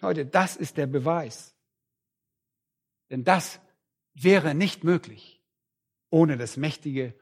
[0.00, 1.56] Leute, das ist der Beweis.
[3.10, 3.60] Denn das
[4.14, 5.42] wäre nicht möglich,
[6.10, 7.14] ohne das mächtige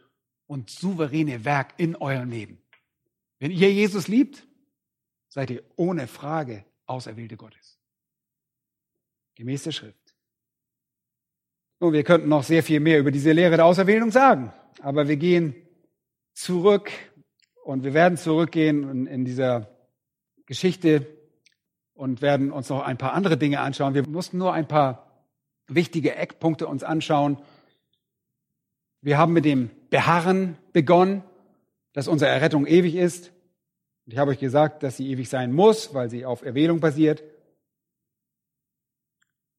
[0.46, 2.62] und souveräne Werk in eurem Leben.
[3.38, 4.46] Wenn ihr Jesus liebt,
[5.28, 7.78] seid ihr ohne Frage Auserwählte Gottes.
[9.36, 9.99] Gemäß der Schrift.
[11.80, 14.52] Und wir könnten noch sehr viel mehr über diese Lehre der Auserwählung sagen,
[14.82, 15.54] aber wir gehen
[16.34, 16.90] zurück
[17.64, 19.66] und wir werden zurückgehen in, in dieser
[20.44, 21.06] Geschichte
[21.94, 23.94] und werden uns noch ein paar andere Dinge anschauen.
[23.94, 25.24] Wir mussten nur ein paar
[25.68, 27.38] wichtige Eckpunkte uns anschauen.
[29.00, 31.22] Wir haben mit dem Beharren begonnen,
[31.94, 33.28] dass unsere Errettung ewig ist.
[34.04, 37.22] Und ich habe euch gesagt, dass sie ewig sein muss, weil sie auf Erwählung basiert.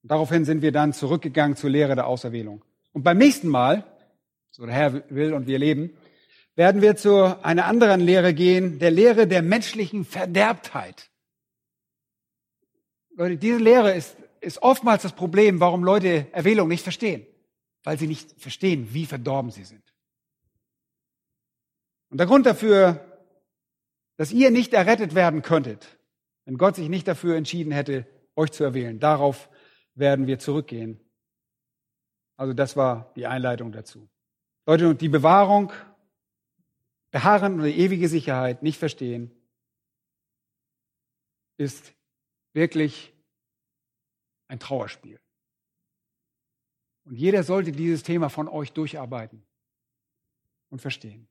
[0.04, 2.64] Und daraufhin sind wir dann zurückgegangen zur Lehre der Auserwählung.
[2.93, 3.86] Und beim nächsten Mal,
[4.49, 5.91] so der Herr will und wir leben,
[6.56, 11.10] werden wir zu einer anderen Lehre gehen, der Lehre der menschlichen Verderbtheit.
[13.16, 17.26] Leute, diese Lehre ist, ist oftmals das Problem, warum Leute Erwählung nicht verstehen,
[17.84, 19.84] weil sie nicht verstehen, wie verdorben sie sind.
[22.10, 22.99] Und der Grund dafür,
[24.18, 25.97] dass ihr nicht errettet werden könntet,
[26.45, 29.49] wenn Gott sich nicht dafür entschieden hätte, euch zu erwählen, darauf
[29.96, 31.00] werden wir zurückgehen.
[32.38, 34.10] Also das war die Einleitung dazu.
[34.66, 35.72] Leute, die Bewahrung,
[37.12, 39.32] Beharren und ewige Sicherheit nicht verstehen,
[41.58, 41.94] ist
[42.54, 43.14] wirklich
[44.48, 45.20] ein Trauerspiel.
[47.04, 49.44] Und jeder sollte dieses Thema von euch durcharbeiten
[50.70, 51.28] und verstehen.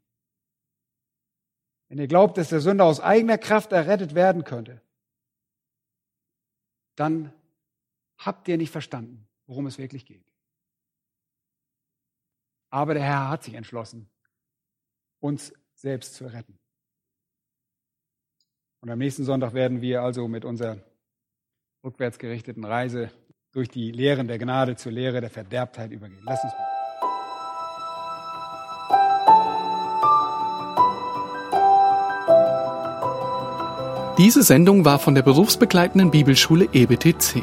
[1.89, 4.81] Wenn ihr glaubt, dass der Sünder aus eigener Kraft errettet werden könnte,
[6.95, 7.33] dann
[8.21, 10.25] habt ihr nicht verstanden, worum es wirklich geht.
[12.71, 14.09] Aber der Herr hat sich entschlossen,
[15.19, 16.59] uns selbst zu retten.
[18.81, 20.79] Und am nächsten Sonntag werden wir also mit unserer
[21.83, 23.11] rückwärts gerichteten Reise
[23.53, 26.23] durch die Lehren der Gnade zur Lehre der Verderbtheit übergehen.
[26.25, 26.67] Lass uns mal.
[34.19, 37.43] Diese Sendung war von der berufsbegleitenden Bibelschule EBTC.